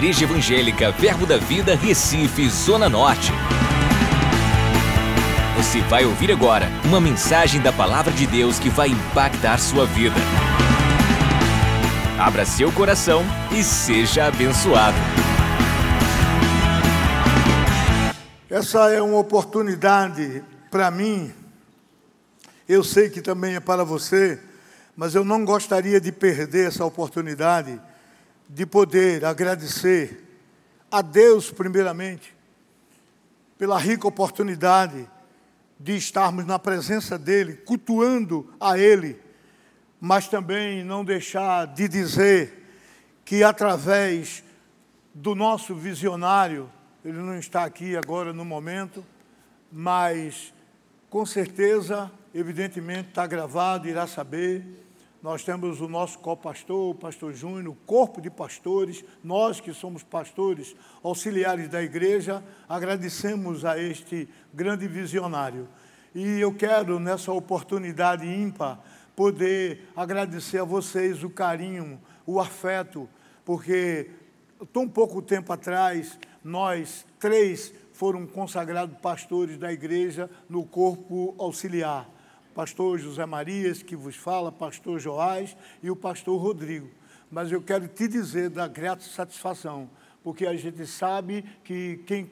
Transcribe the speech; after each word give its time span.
Igreja 0.00 0.24
Evangélica 0.24 0.90
Verbo 0.92 1.26
da 1.26 1.36
Vida, 1.36 1.76
Recife, 1.76 2.48
Zona 2.48 2.88
Norte. 2.88 3.30
Você 5.58 5.82
vai 5.82 6.06
ouvir 6.06 6.32
agora 6.32 6.70
uma 6.86 6.98
mensagem 6.98 7.60
da 7.60 7.70
Palavra 7.70 8.10
de 8.10 8.26
Deus 8.26 8.58
que 8.58 8.70
vai 8.70 8.88
impactar 8.88 9.58
sua 9.58 9.84
vida. 9.84 10.16
Abra 12.18 12.46
seu 12.46 12.72
coração 12.72 13.22
e 13.52 13.62
seja 13.62 14.24
abençoado. 14.24 14.96
Essa 18.48 18.90
é 18.90 19.02
uma 19.02 19.18
oportunidade 19.18 20.42
para 20.70 20.90
mim, 20.90 21.30
eu 22.66 22.82
sei 22.82 23.10
que 23.10 23.20
também 23.20 23.54
é 23.54 23.60
para 23.60 23.84
você, 23.84 24.40
mas 24.96 25.14
eu 25.14 25.26
não 25.26 25.44
gostaria 25.44 26.00
de 26.00 26.10
perder 26.10 26.68
essa 26.68 26.86
oportunidade 26.86 27.78
de 28.52 28.66
poder 28.66 29.24
agradecer 29.24 30.24
a 30.90 31.00
Deus, 31.02 31.52
primeiramente, 31.52 32.34
pela 33.56 33.78
rica 33.78 34.08
oportunidade 34.08 35.08
de 35.78 35.96
estarmos 35.96 36.44
na 36.44 36.58
presença 36.58 37.16
dEle, 37.16 37.58
cultuando 37.58 38.52
a 38.58 38.76
Ele, 38.76 39.20
mas 40.00 40.26
também 40.26 40.82
não 40.82 41.04
deixar 41.04 41.68
de 41.68 41.86
dizer 41.86 42.66
que 43.24 43.44
através 43.44 44.42
do 45.14 45.36
nosso 45.36 45.72
visionário, 45.76 46.68
ele 47.04 47.18
não 47.18 47.38
está 47.38 47.64
aqui 47.64 47.96
agora 47.96 48.32
no 48.32 48.44
momento, 48.44 49.06
mas 49.70 50.52
com 51.08 51.24
certeza, 51.24 52.10
evidentemente, 52.34 53.10
está 53.10 53.26
gravado, 53.28 53.88
irá 53.88 54.08
saber 54.08 54.89
nós 55.22 55.44
temos 55.44 55.80
o 55.80 55.88
nosso 55.88 56.18
co-pastor, 56.18 56.90
o 56.90 56.94
pastor 56.94 57.34
Júnior, 57.34 57.68
o 57.68 57.74
corpo 57.86 58.20
de 58.22 58.30
pastores, 58.30 59.04
nós 59.22 59.60
que 59.60 59.72
somos 59.74 60.02
pastores 60.02 60.74
auxiliares 61.02 61.68
da 61.68 61.82
igreja, 61.82 62.42
agradecemos 62.66 63.64
a 63.64 63.78
este 63.78 64.28
grande 64.52 64.88
visionário. 64.88 65.68
E 66.14 66.40
eu 66.40 66.54
quero, 66.54 66.98
nessa 66.98 67.32
oportunidade 67.32 68.26
ímpar, 68.26 68.80
poder 69.14 69.90
agradecer 69.94 70.58
a 70.58 70.64
vocês 70.64 71.22
o 71.22 71.28
carinho, 71.28 72.00
o 72.26 72.40
afeto, 72.40 73.06
porque 73.44 74.10
tão 74.72 74.88
pouco 74.88 75.20
tempo 75.20 75.52
atrás, 75.52 76.18
nós 76.42 77.04
três 77.18 77.74
foram 77.92 78.26
consagrados 78.26 78.96
pastores 78.98 79.58
da 79.58 79.70
igreja 79.70 80.30
no 80.48 80.64
corpo 80.64 81.34
auxiliar 81.38 82.08
pastor 82.60 82.98
José 82.98 83.24
Marias, 83.24 83.82
que 83.82 83.96
vos 83.96 84.14
fala, 84.14 84.52
pastor 84.52 85.00
Joás 85.00 85.56
e 85.82 85.90
o 85.90 85.96
pastor 85.96 86.38
Rodrigo. 86.38 86.90
Mas 87.30 87.50
eu 87.50 87.62
quero 87.62 87.88
te 87.88 88.06
dizer 88.06 88.50
da 88.50 88.68
grata 88.68 89.02
satisfação, 89.02 89.88
porque 90.22 90.46
a 90.46 90.54
gente 90.54 90.86
sabe 90.86 91.42
que 91.64 92.02
quem 92.06 92.30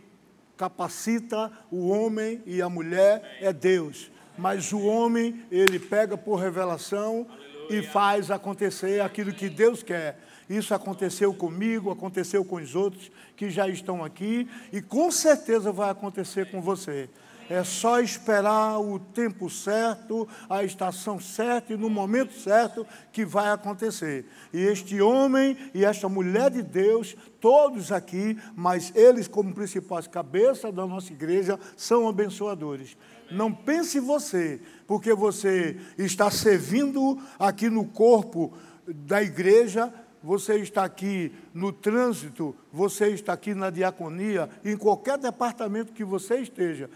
capacita 0.55 1.51
o 1.71 1.89
homem 1.89 2.43
e 2.45 2.61
a 2.61 2.69
mulher 2.69 3.39
é 3.41 3.55
Deus. 3.55 4.11
Mas 4.37 4.71
o 4.71 4.81
homem, 4.81 5.47
ele 5.51 5.79
pega 5.79 6.19
por 6.19 6.37
revelação 6.37 7.27
Aleluia. 7.31 7.79
e 7.79 7.83
faz 7.83 8.31
acontecer 8.31 9.01
aquilo 9.01 9.33
que 9.33 9.49
Deus 9.49 9.83
quer. 9.83 10.21
Isso 10.47 10.75
aconteceu 10.75 11.33
comigo, 11.33 11.91
aconteceu 11.91 12.45
com 12.45 12.57
os 12.57 12.75
outros 12.75 13.11
que 13.35 13.49
já 13.49 13.67
estão 13.67 14.05
aqui 14.05 14.47
e 14.71 14.83
com 14.83 15.11
certeza 15.11 15.73
vai 15.73 15.89
acontecer 15.89 16.51
com 16.51 16.61
você. 16.61 17.09
É 17.51 17.65
só 17.65 18.01
esperar 18.01 18.79
o 18.79 18.99
tempo 18.99 19.49
certo, 19.49 20.29
a 20.51 20.63
estação 20.63 21.19
certa 21.19 21.73
e 21.73 21.77
no 21.77 21.89
momento 21.89 22.35
certo 22.35 22.87
que 23.11 23.25
vai 23.25 23.51
acontecer. 23.51 24.27
E 24.53 24.61
este 24.61 25.01
homem 25.01 25.57
e 25.73 25.85
esta 25.85 26.09
mulher 26.09 26.51
de 26.51 26.63
Deus, 26.63 27.17
todos 27.41 27.91
aqui, 27.91 28.37
mas 28.55 28.93
eles 28.95 29.27
como 29.27 29.55
principais 29.55 30.07
cabeças 30.07 30.75
da 30.75 30.87
nossa 30.87 31.13
igreja, 31.13 31.59
são 31.77 32.07
abençoadores. 32.07 32.97
Não 33.31 33.53
pense 33.53 33.99
você, 33.99 34.61
porque 34.87 35.15
você 35.15 35.79
está 35.97 36.31
servindo 36.31 37.19
aqui 37.39 37.71
no 37.71 37.85
corpo 37.87 38.53
da 38.87 39.23
igreja, 39.23 39.93
você 40.23 40.57
está 40.57 40.85
aqui 40.85 41.33
no 41.55 41.73
trânsito, 41.73 42.55
você 42.73 43.09
está 43.09 43.33
aqui 43.33 43.55
na 43.55 43.71
diaconia, 43.71 44.49
em 44.65 44.77
qualquer 44.77 45.19
departamento 45.19 45.93
que 45.93 46.05
você 46.05 46.41
esteja, 46.41 46.91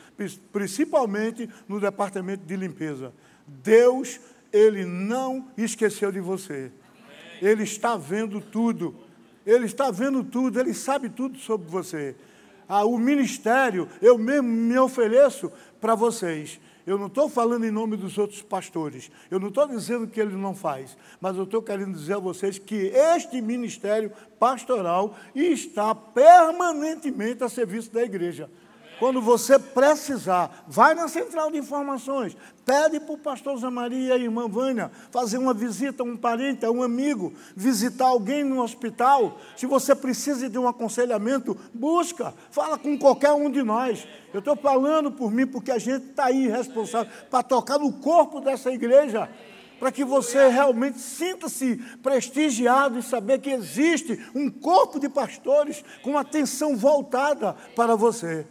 principalmente 0.53 1.49
no 1.69 1.81
departamento 1.81 2.45
de 2.45 2.57
limpeza. 2.57 3.13
Deus, 3.47 4.21
Ele 4.53 4.85
não 4.85 5.49
esqueceu 5.57 6.11
de 6.11 6.21
você. 6.21 6.71
Ele 7.41 7.63
está 7.63 7.97
vendo 7.97 8.41
tudo. 8.41 8.95
Ele 9.45 9.67
está 9.67 9.91
vendo 9.91 10.23
tudo, 10.23 10.61
Ele 10.61 10.75
sabe 10.75 11.09
tudo 11.09 11.39
sobre 11.39 11.69
você. 11.69 12.15
Ah, 12.69 12.85
o 12.85 12.97
ministério, 12.97 13.89
eu 14.01 14.17
mesmo 14.17 14.49
me 14.49 14.79
ofereço 14.79 15.51
para 15.81 15.95
vocês. 15.95 16.61
Eu 16.87 16.99
não 16.99 17.07
estou 17.07 17.29
falando 17.29 17.65
em 17.65 17.71
nome 17.71 17.97
dos 17.97 18.19
outros 18.19 18.43
pastores. 18.43 19.11
Eu 19.31 19.39
não 19.39 19.49
estou 19.49 19.67
dizendo 19.67 20.07
que 20.07 20.21
ele 20.21 20.37
não 20.37 20.55
faz. 20.55 20.97
Mas 21.21 21.37
eu 21.37 21.45
estou 21.45 21.63
querendo 21.63 21.95
dizer 21.95 22.15
a 22.15 22.19
vocês 22.19 22.59
que 22.59 22.93
este 22.95 23.41
ministério 23.41 24.13
pastoral 24.39 25.17
está 25.35 25.95
permanentemente 25.95 27.45
a 27.45 27.49
serviço 27.49 27.93
da 27.93 28.03
igreja. 28.03 28.51
Quando 29.03 29.21
você 29.21 29.59
precisar, 29.59 30.65
vai 30.69 30.95
na 30.95 31.09
central 31.09 31.51
de 31.51 31.59
informações, 31.59 32.37
pede 32.65 33.01
para 33.01 33.15
o 33.17 33.19
pastor 33.19 33.59
Zé 33.59 33.69
Maria 33.69 34.11
e 34.11 34.13
a 34.13 34.17
irmã 34.17 34.47
Vânia 34.47 34.93
fazer 35.11 35.39
uma 35.39 35.53
visita 35.53 36.05
a 36.05 36.07
um 36.07 36.17
parente, 36.17 36.65
a 36.65 36.71
um 36.71 36.85
amigo, 36.85 37.33
visitar 37.57 38.07
alguém 38.07 38.45
no 38.45 38.63
hospital. 38.63 39.41
Se 39.57 39.67
você 39.67 39.93
precisa 39.93 40.49
de 40.49 40.57
um 40.57 40.69
aconselhamento, 40.69 41.59
busca, 41.75 42.33
fala 42.53 42.79
com 42.79 42.97
qualquer 42.97 43.33
um 43.33 43.51
de 43.51 43.65
nós. 43.65 44.07
Eu 44.33 44.39
estou 44.39 44.55
falando 44.55 45.11
por 45.11 45.33
mim 45.33 45.49
porque 45.49 45.73
a 45.73 45.81
gente 45.81 46.11
está 46.11 46.27
aí 46.27 46.47
responsável 46.47 47.11
para 47.29 47.43
tocar 47.43 47.81
no 47.81 47.93
corpo 47.95 48.41
dessa 48.41 48.71
igreja 48.71 49.29
para 49.81 49.91
que 49.91 50.05
você 50.05 50.47
realmente 50.47 51.01
sinta-se 51.01 51.75
prestigiado 52.01 53.01
e 53.01 53.03
saber 53.03 53.41
que 53.41 53.51
existe 53.51 54.25
um 54.33 54.49
corpo 54.49 55.01
de 55.01 55.09
pastores 55.09 55.85
com 56.05 56.17
atenção 56.17 56.77
voltada 56.77 57.57
para 57.75 57.97
você. 57.97 58.47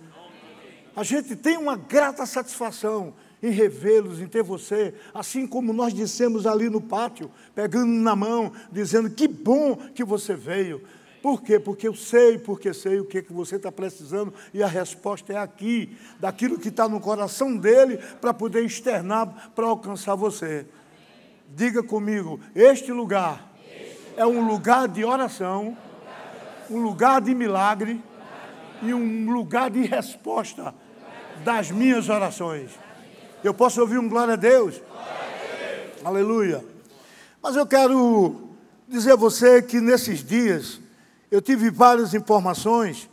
A 0.96 1.04
gente 1.04 1.36
tem 1.36 1.58
uma 1.58 1.78
grata 1.78 2.26
satisfação 2.26 3.14
em 3.42 3.50
revê-los, 3.50 4.20
em 4.20 4.28
ter 4.28 4.44
você, 4.44 4.94
assim 5.14 5.48
como 5.48 5.74
nós 5.74 5.94
dissemos 5.94 6.46
ali 6.46 6.70
no 6.70 6.82
pátio, 6.82 7.32
pegando 7.56 7.92
na 7.92 8.16
mão, 8.16 8.52
dizendo 8.72 9.10
que 9.10 9.28
bom 9.28 9.76
que 9.76 10.04
você 10.04 10.36
veio. 10.36 10.82
Por 11.22 11.42
quê? 11.42 11.60
Porque 11.60 11.88
eu 11.88 11.96
sei, 11.96 12.38
porque 12.38 12.74
sei 12.74 13.00
o 13.00 13.06
que, 13.06 13.22
que 13.22 13.32
você 13.32 13.56
está 13.56 13.72
precisando 13.72 14.34
e 14.54 14.62
a 14.62 14.68
resposta 14.68 15.34
é 15.34 15.38
aqui, 15.38 15.96
daquilo 16.20 16.60
que 16.60 16.68
está 16.68 16.90
no 16.90 17.00
coração 17.00 17.56
dele, 17.56 17.98
para 18.20 18.34
poder 18.34 18.66
externar, 18.66 19.52
para 19.56 19.68
alcançar 19.68 20.16
você. 20.16 20.66
Diga 21.56 21.84
comigo: 21.84 22.40
este 22.56 22.92
lugar 22.92 23.52
é 24.18 24.26
um 24.26 24.46
lugar 24.48 24.88
de 24.88 25.06
oração, 25.06 25.78
um 26.70 26.80
lugar 26.80 27.22
de 27.22 27.34
milagre 27.34 28.02
e 28.82 28.94
um 28.94 29.32
lugar 29.32 29.70
de 29.70 29.82
resposta 29.82 30.74
das 31.44 31.72
minhas 31.72 32.10
orações. 32.10 32.72
Eu 33.44 33.54
posso 33.54 33.82
ouvir 33.82 33.98
um 33.98 34.08
glória 34.08 34.34
a 34.34 34.38
Deus? 34.38 34.78
Glória 34.78 35.12
a 35.12 35.86
Deus. 35.88 36.06
Aleluia. 36.06 36.66
Mas 37.42 37.56
eu 37.56 37.66
quero 37.66 38.50
dizer 38.88 39.14
a 39.14 39.16
você 39.16 39.62
que 39.62 39.80
nesses 39.80 40.24
dias 40.24 40.80
eu 41.32 41.42
tive 41.42 41.70
várias 41.70 42.14
informações, 42.14 43.10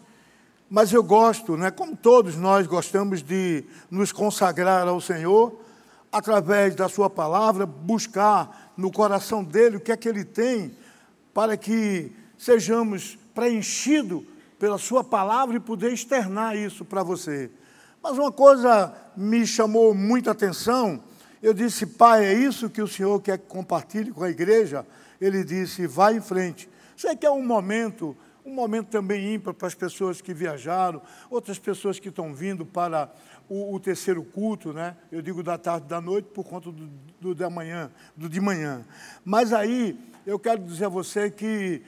mas 0.68 0.92
eu 0.92 1.02
gosto, 1.02 1.56
né, 1.56 1.70
como 1.70 1.96
todos 1.96 2.36
nós 2.36 2.66
gostamos 2.66 3.22
de 3.22 3.64
nos 3.90 4.12
consagrar 4.12 4.86
ao 4.86 5.00
Senhor, 5.00 5.58
através 6.12 6.74
da 6.74 6.88
Sua 6.88 7.08
palavra, 7.08 7.64
buscar 7.64 8.72
no 8.76 8.90
coração 8.90 9.42
dele 9.42 9.76
o 9.76 9.80
que 9.80 9.92
é 9.92 9.96
que 9.96 10.08
ele 10.08 10.24
tem, 10.24 10.76
para 11.32 11.56
que 11.56 12.12
sejamos 12.36 13.18
preenchidos 13.34 14.24
pela 14.58 14.76
Sua 14.76 15.02
palavra 15.02 15.56
e 15.56 15.60
poder 15.60 15.92
externar 15.92 16.56
isso 16.56 16.84
para 16.84 17.02
você. 17.02 17.50
Mas 18.02 18.16
uma 18.16 18.32
coisa 18.32 18.94
me 19.16 19.46
chamou 19.46 19.94
muita 19.94 20.30
atenção. 20.30 21.02
Eu 21.42 21.52
disse, 21.52 21.86
pai, 21.86 22.24
é 22.24 22.32
isso 22.32 22.70
que 22.70 22.82
o 22.82 22.88
senhor 22.88 23.20
quer 23.20 23.38
que 23.38 23.46
compartilhe 23.46 24.12
com 24.12 24.24
a 24.24 24.30
igreja? 24.30 24.86
Ele 25.20 25.44
disse, 25.44 25.86
vai 25.86 26.16
em 26.16 26.20
frente. 26.20 26.68
Sei 26.96 27.14
que 27.16 27.26
é 27.26 27.30
um 27.30 27.44
momento, 27.44 28.16
um 28.44 28.52
momento 28.52 28.88
também 28.88 29.34
ímpar 29.34 29.54
para 29.54 29.68
as 29.68 29.74
pessoas 29.74 30.20
que 30.20 30.34
viajaram, 30.34 31.00
outras 31.30 31.58
pessoas 31.58 31.98
que 31.98 32.08
estão 32.08 32.34
vindo 32.34 32.66
para 32.66 33.12
o, 33.48 33.74
o 33.74 33.80
terceiro 33.80 34.22
culto, 34.22 34.72
né? 34.72 34.96
Eu 35.10 35.22
digo 35.22 35.42
da 35.42 35.56
tarde 35.56 35.86
da 35.86 36.00
noite 36.00 36.28
por 36.34 36.44
conta 36.44 36.70
do, 36.70 36.88
do 37.20 37.34
da 37.34 37.48
manhã, 37.48 37.90
do 38.16 38.28
de 38.28 38.40
manhã. 38.40 38.84
Mas 39.24 39.52
aí 39.52 39.98
eu 40.26 40.38
quero 40.38 40.62
dizer 40.62 40.86
a 40.86 40.88
você 40.88 41.30
que 41.30 41.82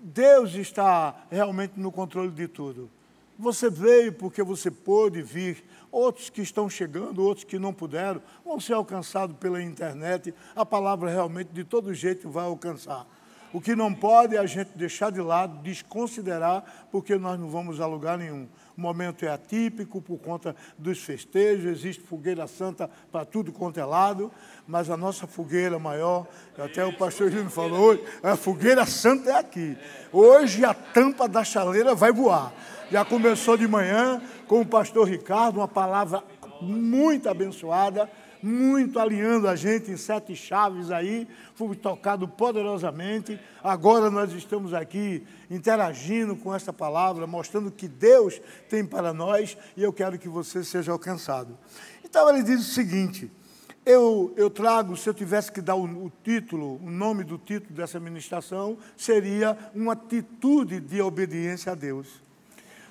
Deus 0.00 0.54
está 0.54 1.26
realmente 1.30 1.78
no 1.78 1.90
controle 1.90 2.30
de 2.30 2.46
tudo. 2.46 2.90
Você 3.38 3.68
veio 3.68 4.12
porque 4.12 4.42
você 4.42 4.70
pôde 4.70 5.22
vir. 5.22 5.64
Outros 5.90 6.28
que 6.28 6.42
estão 6.42 6.68
chegando, 6.68 7.22
outros 7.22 7.44
que 7.44 7.58
não 7.58 7.72
puderam, 7.72 8.20
vão 8.44 8.58
ser 8.58 8.74
alcançados 8.74 9.36
pela 9.36 9.62
internet. 9.62 10.34
A 10.54 10.66
palavra 10.66 11.10
realmente, 11.10 11.52
de 11.52 11.62
todo 11.64 11.94
jeito, 11.94 12.28
vai 12.28 12.44
alcançar. 12.44 13.06
O 13.52 13.60
que 13.60 13.76
não 13.76 13.94
pode 13.94 14.34
é 14.34 14.38
a 14.40 14.46
gente 14.46 14.76
deixar 14.76 15.12
de 15.12 15.20
lado, 15.20 15.62
desconsiderar, 15.62 16.88
porque 16.90 17.16
nós 17.16 17.38
não 17.38 17.48
vamos 17.48 17.80
a 17.80 17.86
lugar 17.86 18.18
nenhum. 18.18 18.48
O 18.76 18.80
momento 18.80 19.24
é 19.24 19.28
atípico 19.28 20.02
por 20.02 20.18
conta 20.18 20.54
dos 20.76 20.98
festejos, 20.98 21.66
existe 21.66 22.02
fogueira 22.02 22.46
santa 22.46 22.90
para 23.10 23.24
tudo 23.24 23.52
quanto 23.52 23.78
é 23.78 23.84
lado, 23.84 24.32
mas 24.66 24.90
a 24.90 24.96
nossa 24.96 25.26
fogueira 25.26 25.78
maior, 25.78 26.26
até 26.58 26.84
o 26.84 26.92
pastor 26.96 27.30
Júnior 27.30 27.50
falou 27.50 27.80
hoje, 27.80 28.02
a 28.22 28.36
fogueira 28.36 28.84
santa 28.84 29.30
é 29.30 29.38
aqui. 29.38 29.78
Hoje 30.12 30.64
a 30.64 30.74
tampa 30.74 31.28
da 31.28 31.44
chaleira 31.44 31.94
vai 31.94 32.12
voar. 32.12 32.52
Já 32.90 33.04
começou 33.04 33.56
de 33.56 33.66
manhã 33.68 34.20
com 34.48 34.60
o 34.60 34.66
pastor 34.66 35.08
Ricardo, 35.08 35.58
uma 35.58 35.68
palavra 35.68 36.22
muito 36.60 37.28
abençoada 37.28 38.10
muito 38.44 38.98
alinhando 38.98 39.48
a 39.48 39.56
gente 39.56 39.90
em 39.90 39.96
sete 39.96 40.36
chaves 40.36 40.90
aí, 40.90 41.26
fomos 41.54 41.78
tocados 41.78 42.28
poderosamente. 42.36 43.40
Agora 43.62 44.10
nós 44.10 44.32
estamos 44.34 44.74
aqui 44.74 45.26
interagindo 45.50 46.36
com 46.36 46.54
essa 46.54 46.70
palavra, 46.70 47.26
mostrando 47.26 47.68
o 47.68 47.72
que 47.72 47.88
Deus 47.88 48.40
tem 48.68 48.84
para 48.84 49.14
nós 49.14 49.56
e 49.74 49.82
eu 49.82 49.92
quero 49.94 50.18
que 50.18 50.28
você 50.28 50.62
seja 50.62 50.92
alcançado. 50.92 51.56
Então 52.04 52.28
ele 52.28 52.42
diz 52.42 52.60
o 52.60 52.72
seguinte: 52.74 53.30
eu, 53.86 54.34
eu 54.36 54.50
trago, 54.50 54.94
se 54.94 55.08
eu 55.08 55.14
tivesse 55.14 55.50
que 55.50 55.62
dar 55.62 55.76
o, 55.76 55.84
o 55.84 56.12
título, 56.22 56.78
o 56.84 56.90
nome 56.90 57.24
do 57.24 57.38
título 57.38 57.74
dessa 57.74 57.98
ministração, 57.98 58.76
seria 58.94 59.56
uma 59.74 59.94
atitude 59.94 60.80
de 60.80 61.00
obediência 61.00 61.72
a 61.72 61.74
Deus. 61.74 62.22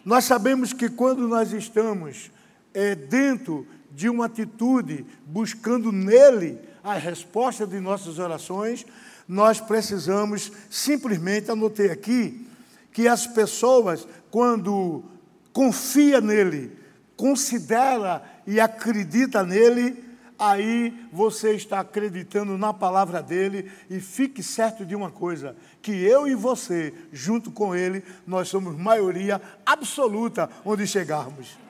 Nós 0.04 0.26
sabemos 0.26 0.74
que 0.74 0.90
quando 0.90 1.28
nós 1.28 1.54
estamos 1.54 2.32
é, 2.74 2.96
dentro 2.96 3.68
de 3.94 4.10
uma 4.10 4.25
atitude, 4.25 5.06
buscando 5.25 5.92
nele 5.92 6.60
a 6.84 6.95
resposta 6.95 7.66
de 7.66 7.80
nossas 7.80 8.19
orações, 8.19 8.86
nós 9.28 9.62
precisamos 9.62 10.51
simplesmente, 10.69 11.51
anotei 11.51 11.90
aqui, 11.90 12.45
que 12.92 13.07
as 13.07 13.25
pessoas, 13.25 14.07
quando 14.30 15.04
confia 15.51 16.19
nele, 16.19 16.78
considera 17.16 18.24
e 18.45 18.60
acredita 18.60 19.44
nele, 19.44 20.04
aí 20.38 21.07
você 21.12 21.54
está 21.54 21.80
acreditando 21.80 22.57
na 22.57 22.74
palavra 22.74 23.22
dele 23.22 23.72
e 23.89 24.00
fique 24.00 24.44
certo 24.44 24.86
de 24.86 24.96
uma 24.96 25.10
coisa, 25.10 25.56
que 25.81 25.92
eu 25.92 26.28
e 26.28 26.36
você, 26.36 26.94
junto 27.12 27.51
com 27.51 27.75
ele, 27.75 28.04
nós 28.25 28.50
somos 28.50 28.75
maioria 28.78 29.42
absoluta 29.66 30.50
onde 30.66 30.86
chegarmos. 30.86 31.62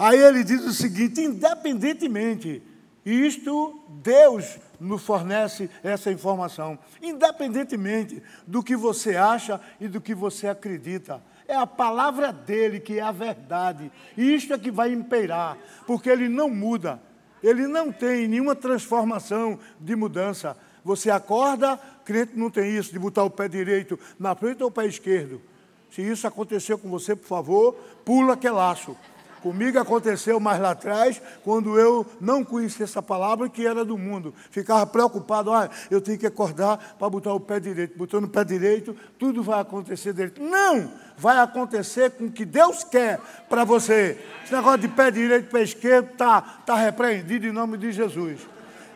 Aí 0.00 0.18
ele 0.18 0.42
diz 0.42 0.64
o 0.64 0.72
seguinte: 0.72 1.20
independentemente, 1.20 2.62
isto 3.04 3.78
Deus 4.02 4.58
nos 4.80 5.02
fornece 5.02 5.68
essa 5.82 6.10
informação, 6.10 6.78
independentemente 7.02 8.22
do 8.46 8.62
que 8.62 8.74
você 8.74 9.14
acha 9.14 9.60
e 9.78 9.86
do 9.86 10.00
que 10.00 10.14
você 10.14 10.48
acredita. 10.48 11.22
É 11.46 11.54
a 11.54 11.66
palavra 11.66 12.32
dele 12.32 12.80
que 12.80 12.98
é 12.98 13.02
a 13.02 13.12
verdade. 13.12 13.92
E 14.16 14.34
isto 14.34 14.54
é 14.54 14.58
que 14.58 14.70
vai 14.70 14.90
imperar, 14.90 15.58
porque 15.86 16.08
ele 16.08 16.30
não 16.30 16.48
muda. 16.48 16.98
Ele 17.42 17.66
não 17.66 17.92
tem 17.92 18.26
nenhuma 18.26 18.54
transformação 18.54 19.58
de 19.78 19.94
mudança. 19.94 20.56
Você 20.82 21.10
acorda, 21.10 21.78
crente 22.06 22.32
não 22.36 22.48
tem 22.48 22.74
isso, 22.74 22.90
de 22.90 22.98
botar 22.98 23.24
o 23.24 23.30
pé 23.30 23.48
direito 23.48 23.98
na 24.18 24.34
frente 24.34 24.62
ou 24.62 24.70
o 24.70 24.72
pé 24.72 24.86
esquerdo. 24.86 25.42
Se 25.90 26.00
isso 26.00 26.26
aconteceu 26.26 26.78
com 26.78 26.88
você, 26.88 27.14
por 27.14 27.26
favor, 27.26 27.74
pula 28.02 28.34
que 28.36 28.46
é 28.46 28.50
laço. 28.50 28.96
Comigo 29.42 29.78
aconteceu 29.78 30.38
mais 30.38 30.60
lá 30.60 30.72
atrás, 30.72 31.20
quando 31.42 31.78
eu 31.78 32.06
não 32.20 32.44
conhecia 32.44 32.84
essa 32.84 33.02
palavra 33.02 33.48
que 33.48 33.66
era 33.66 33.84
do 33.84 33.96
mundo. 33.96 34.34
Ficava 34.50 34.86
preocupado, 34.86 35.52
ah, 35.52 35.70
eu 35.90 36.00
tenho 36.00 36.18
que 36.18 36.26
acordar 36.26 36.96
para 36.98 37.08
botar 37.08 37.32
o 37.32 37.40
pé 37.40 37.58
direito. 37.58 37.96
Botando 37.96 38.24
o 38.24 38.28
pé 38.28 38.44
direito, 38.44 38.94
tudo 39.18 39.42
vai 39.42 39.60
acontecer 39.60 40.12
direito. 40.12 40.42
Não! 40.42 40.92
Vai 41.16 41.38
acontecer 41.38 42.12
com 42.12 42.26
o 42.26 42.30
que 42.30 42.44
Deus 42.44 42.84
quer 42.84 43.20
para 43.48 43.64
você. 43.64 44.18
Esse 44.44 44.54
negócio 44.54 44.78
de 44.78 44.88
pé 44.88 45.10
direito, 45.10 45.50
pé 45.50 45.62
esquerdo, 45.62 46.10
está 46.12 46.40
tá 46.40 46.74
repreendido 46.74 47.46
em 47.46 47.52
nome 47.52 47.76
de 47.76 47.92
Jesus. 47.92 48.40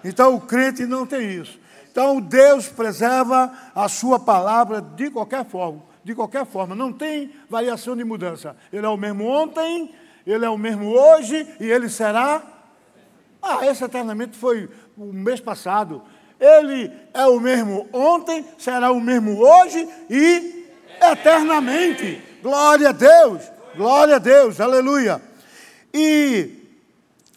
Então 0.03 0.35
o 0.35 0.41
crente 0.41 0.85
não 0.87 1.07
tem 1.07 1.31
isso. 1.33 1.59
Então 1.91 2.21
Deus 2.21 2.69
preserva 2.69 3.53
a 3.75 3.89
sua 3.89 4.19
palavra 4.19 4.81
de 4.81 5.11
qualquer 5.11 5.45
forma. 5.47 5.83
De 6.03 6.15
qualquer 6.15 6.45
forma, 6.45 6.75
não 6.75 6.93
tem 6.93 7.33
variação 7.49 7.97
de 7.97 8.05
mudança. 8.05 8.55
Ele 8.71 8.85
é 8.85 8.89
o 8.89 8.97
mesmo 8.97 9.25
ontem, 9.25 9.95
ele 10.31 10.45
é 10.45 10.51
o 10.51 10.59
mesmo 10.59 10.89
hoje 10.91 11.47
e 11.61 11.71
ele 11.71 11.89
será. 11.89 12.43
Ah, 13.43 13.67
esse 13.67 13.85
eternamente 13.85 14.37
foi 14.37 14.71
o 14.97 15.13
mês 15.13 15.41
passado. 15.41 16.03
Ele 16.41 16.91
é 17.13 17.27
o 17.27 17.39
mesmo 17.39 17.89
ontem, 17.93 18.45
será 18.59 18.91
o 18.91 19.01
mesmo 19.01 19.39
hoje 19.39 19.89
e 20.09 20.67
eternamente. 21.01 22.23
Glória 22.43 22.91
a 22.91 22.93
Deus, 22.93 23.43
glória 23.77 24.17
a 24.17 24.19
Deus, 24.19 24.61
aleluia. 24.61 25.21
E 25.93 26.65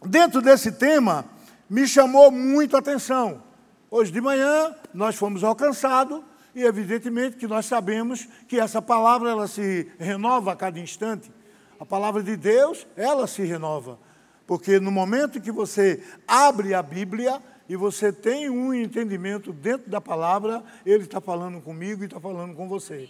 dentro 0.06 0.42
desse 0.42 0.72
tema, 0.72 1.26
me 1.70 1.88
chamou 1.88 2.32
muito 2.32 2.76
a 2.76 2.80
atenção. 2.80 3.44
Hoje 3.90 4.12
de 4.12 4.20
manhã, 4.20 4.76
nós 4.94 5.16
fomos 5.16 5.44
alcançados 5.44 6.22
e, 6.56 6.64
evidentemente, 6.64 7.38
que 7.38 7.48
nós 7.48 7.66
sabemos 7.66 8.28
que 8.48 8.60
essa 8.60 8.82
palavra 8.82 9.30
ela 9.30 9.48
se 9.48 9.90
renova 10.00 10.54
a 10.54 10.56
cada 10.56 10.80
instante. 10.80 11.32
A 11.80 11.86
palavra 11.86 12.24
de 12.24 12.36
Deus, 12.36 12.88
ela 12.96 13.28
se 13.28 13.44
renova. 13.44 14.00
Porque 14.46 14.80
no 14.80 14.92
momento 14.92 15.42
que 15.42 15.52
você 15.52 16.04
abre 16.28 16.74
a 16.74 16.82
Bíblia 16.82 17.42
e 17.68 17.76
você 17.76 18.12
tem 18.14 18.50
um 18.50 18.74
entendimento 18.74 19.52
dentro 19.52 19.90
da 19.90 20.00
palavra, 20.00 20.64
ele 20.86 21.04
está 21.04 21.20
falando 21.20 21.62
comigo 21.62 22.02
e 22.02 22.06
está 22.06 22.20
falando 22.20 22.56
com 22.56 22.68
você. 22.68 23.10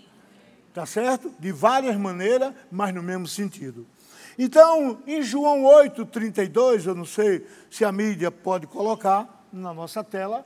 Tá 0.73 0.85
certo? 0.85 1.31
De 1.39 1.51
várias 1.51 1.95
maneiras, 1.95 2.53
mas 2.71 2.93
no 2.93 3.03
mesmo 3.03 3.27
sentido. 3.27 3.85
Então, 4.37 5.01
em 5.07 5.21
João 5.21 5.63
8, 5.63 6.05
32, 6.05 6.85
eu 6.85 6.95
não 6.95 7.05
sei 7.05 7.45
se 7.69 7.85
a 7.85 7.91
mídia 7.91 8.29
pode 8.31 8.67
colocar 8.67 9.47
na 9.51 9.73
nossa 9.73 10.03
tela. 10.03 10.45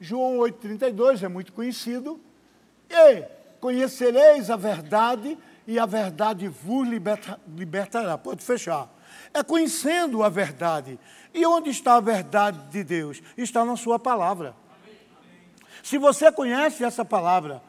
João 0.00 0.38
8, 0.38 0.58
32 0.58 1.22
é 1.22 1.28
muito 1.28 1.52
conhecido. 1.52 2.20
E 2.88 3.24
conhecereis 3.60 4.50
a 4.50 4.56
verdade 4.56 5.38
e 5.70 5.78
a 5.78 5.86
verdade 5.86 6.48
vos 6.48 6.88
liberta, 6.88 7.38
libertará. 7.46 8.18
Pode 8.18 8.42
fechar. 8.42 8.92
É 9.32 9.40
conhecendo 9.40 10.24
a 10.24 10.28
verdade. 10.28 10.98
E 11.32 11.46
onde 11.46 11.70
está 11.70 11.94
a 11.94 12.00
verdade 12.00 12.58
de 12.72 12.82
Deus? 12.82 13.22
Está 13.38 13.64
na 13.64 13.76
sua 13.76 13.96
palavra. 13.96 14.52
Se 15.80 15.96
você 15.96 16.32
conhece 16.32 16.82
essa 16.82 17.04
palavra, 17.04 17.62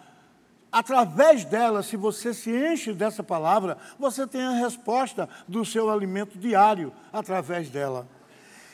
através 0.72 1.46
dela, 1.46 1.84
se 1.84 1.96
você 1.96 2.34
se 2.34 2.50
enche 2.50 2.92
dessa 2.92 3.22
palavra, 3.22 3.78
você 4.00 4.26
tem 4.26 4.42
a 4.42 4.54
resposta 4.54 5.30
do 5.48 5.64
seu 5.64 5.88
alimento 5.92 6.40
diário 6.40 6.92
através 7.14 7.70
dela. 7.70 8.08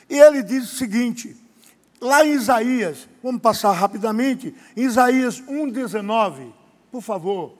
E 0.08 0.18
ele 0.18 0.42
diz 0.42 0.72
o 0.72 0.76
seguinte, 0.76 1.36
lá 2.00 2.24
em 2.24 2.32
Isaías, 2.32 3.06
vamos 3.22 3.42
passar 3.42 3.72
rapidamente, 3.72 4.54
Isaías 4.74 5.38
1,19, 5.38 6.50
por 6.90 7.02
favor. 7.02 7.57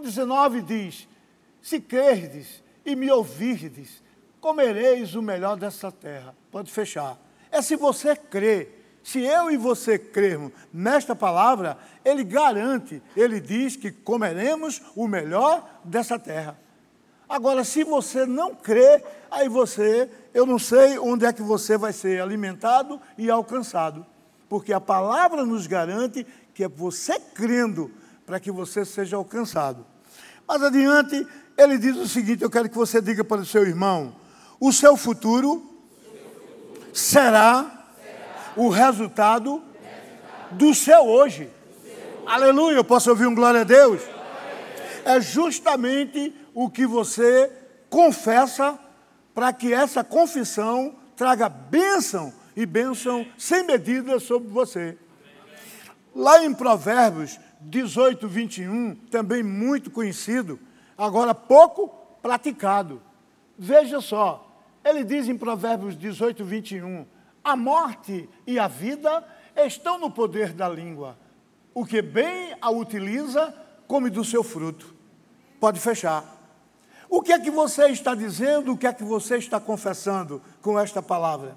1,19 0.00 0.62
diz: 0.62 1.08
Se 1.60 1.80
crerdes 1.80 2.62
e 2.84 2.94
me 2.94 3.10
ouvirdes, 3.10 4.02
comereis 4.40 5.14
o 5.14 5.22
melhor 5.22 5.56
dessa 5.56 5.90
terra. 5.90 6.34
Pode 6.50 6.70
fechar. 6.70 7.18
É 7.50 7.62
se 7.62 7.76
você 7.76 8.14
crê. 8.14 8.68
Se 9.02 9.20
eu 9.20 9.52
e 9.52 9.56
você 9.56 9.96
crermos 10.00 10.50
nesta 10.72 11.14
palavra, 11.14 11.78
ele 12.04 12.24
garante, 12.24 13.00
ele 13.16 13.38
diz 13.38 13.76
que 13.76 13.92
comeremos 13.92 14.82
o 14.96 15.06
melhor 15.06 15.80
dessa 15.84 16.18
terra. 16.18 16.58
Agora, 17.28 17.62
se 17.62 17.84
você 17.84 18.26
não 18.26 18.52
crê, 18.52 19.04
aí 19.30 19.48
você, 19.48 20.10
eu 20.34 20.44
não 20.44 20.58
sei 20.58 20.98
onde 20.98 21.24
é 21.24 21.32
que 21.32 21.42
você 21.42 21.78
vai 21.78 21.92
ser 21.92 22.20
alimentado 22.20 23.00
e 23.16 23.30
alcançado. 23.30 24.04
Porque 24.48 24.72
a 24.72 24.80
palavra 24.80 25.44
nos 25.44 25.68
garante 25.68 26.26
que 26.52 26.64
é 26.64 26.68
você 26.68 27.20
crendo 27.20 27.92
para 28.26 28.40
que 28.40 28.50
você 28.50 28.84
seja 28.84 29.16
alcançado. 29.16 29.86
Mais 30.46 30.62
adiante, 30.62 31.26
ele 31.56 31.78
diz 31.78 31.96
o 31.96 32.08
seguinte: 32.08 32.42
eu 32.42 32.50
quero 32.50 32.68
que 32.68 32.76
você 32.76 33.00
diga 33.00 33.24
para 33.24 33.40
o 33.40 33.46
seu 33.46 33.62
irmão: 33.62 34.16
o 34.60 34.72
seu 34.72 34.96
futuro 34.96 35.64
será 36.92 37.88
o 38.56 38.68
resultado 38.68 39.62
do 40.50 40.74
seu 40.74 41.02
hoje. 41.02 41.48
Aleluia, 42.26 42.76
eu 42.76 42.84
posso 42.84 43.08
ouvir 43.10 43.26
um 43.26 43.34
glória 43.34 43.60
a 43.60 43.64
Deus? 43.64 44.02
É 45.04 45.20
justamente 45.20 46.34
o 46.52 46.68
que 46.68 46.84
você 46.84 47.50
confessa 47.88 48.78
para 49.32 49.52
que 49.52 49.72
essa 49.72 50.02
confissão 50.02 50.96
traga 51.14 51.48
bênção 51.48 52.32
e 52.56 52.66
bênção 52.66 53.24
sem 53.38 53.64
medida 53.64 54.18
sobre 54.18 54.48
você. 54.48 54.98
Lá 56.14 56.42
em 56.42 56.52
Provérbios 56.52 57.38
18, 57.60 58.28
21, 58.28 58.94
também 59.10 59.42
muito 59.42 59.90
conhecido, 59.90 60.58
agora 60.96 61.34
pouco 61.34 61.88
praticado. 62.22 63.02
Veja 63.58 64.00
só, 64.00 64.64
ele 64.84 65.02
diz 65.04 65.28
em 65.28 65.36
Provérbios 65.36 65.96
18, 65.96 66.44
21, 66.44 67.06
a 67.42 67.56
morte 67.56 68.28
e 68.46 68.58
a 68.58 68.68
vida 68.68 69.24
estão 69.56 69.98
no 69.98 70.10
poder 70.10 70.52
da 70.52 70.68
língua. 70.68 71.16
o 71.74 71.84
que 71.84 72.00
bem 72.00 72.56
a 72.58 72.70
utiliza, 72.70 73.54
come 73.86 74.08
do 74.08 74.24
seu 74.24 74.42
fruto. 74.42 74.94
Pode 75.60 75.78
fechar. 75.78 76.24
O 77.06 77.20
que 77.20 77.32
é 77.32 77.38
que 77.38 77.50
você 77.50 77.88
está 77.88 78.14
dizendo, 78.14 78.72
o 78.72 78.78
que 78.78 78.86
é 78.86 78.92
que 78.94 79.04
você 79.04 79.36
está 79.36 79.60
confessando 79.60 80.40
com 80.62 80.80
esta 80.80 81.02
palavra? 81.02 81.56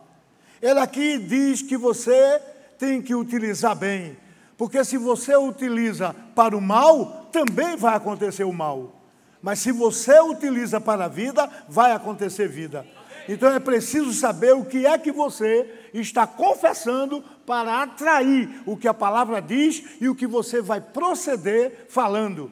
Ele 0.61 0.79
aqui 0.79 1.17
diz 1.17 1.61
que 1.61 1.77
você 1.77 2.39
tem 2.77 3.01
que 3.01 3.15
utilizar 3.15 3.75
bem, 3.77 4.17
porque 4.59 4.83
se 4.83 4.97
você 4.97 5.37
utiliza 5.37 6.13
para 6.35 6.55
o 6.55 6.59
mal, 6.59 7.29
também 7.31 7.77
vai 7.77 7.95
acontecer 7.95 8.43
o 8.43 8.51
mal. 8.51 8.93
Mas 9.41 9.59
se 9.59 9.71
você 9.71 10.19
utiliza 10.19 10.81
para 10.81 11.05
a 11.05 11.07
vida, 11.07 11.49
vai 11.69 11.93
acontecer 11.93 12.49
vida. 12.49 12.85
Então 13.29 13.49
é 13.53 13.59
preciso 13.61 14.11
saber 14.11 14.53
o 14.53 14.65
que 14.65 14.85
é 14.85 14.97
que 14.97 15.13
você 15.13 15.89
está 15.93 16.27
confessando 16.27 17.23
para 17.45 17.83
atrair 17.83 18.61
o 18.65 18.75
que 18.75 18.89
a 18.89 18.93
palavra 18.93 19.41
diz 19.41 19.81
e 20.01 20.09
o 20.09 20.15
que 20.15 20.27
você 20.27 20.61
vai 20.61 20.81
proceder 20.81 21.85
falando, 21.87 22.51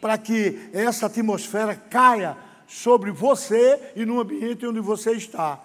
para 0.00 0.16
que 0.16 0.70
essa 0.72 1.06
atmosfera 1.06 1.74
caia 1.74 2.36
sobre 2.68 3.10
você 3.10 3.94
e 3.96 4.06
no 4.06 4.20
ambiente 4.20 4.64
onde 4.64 4.78
você 4.78 5.10
está. 5.10 5.58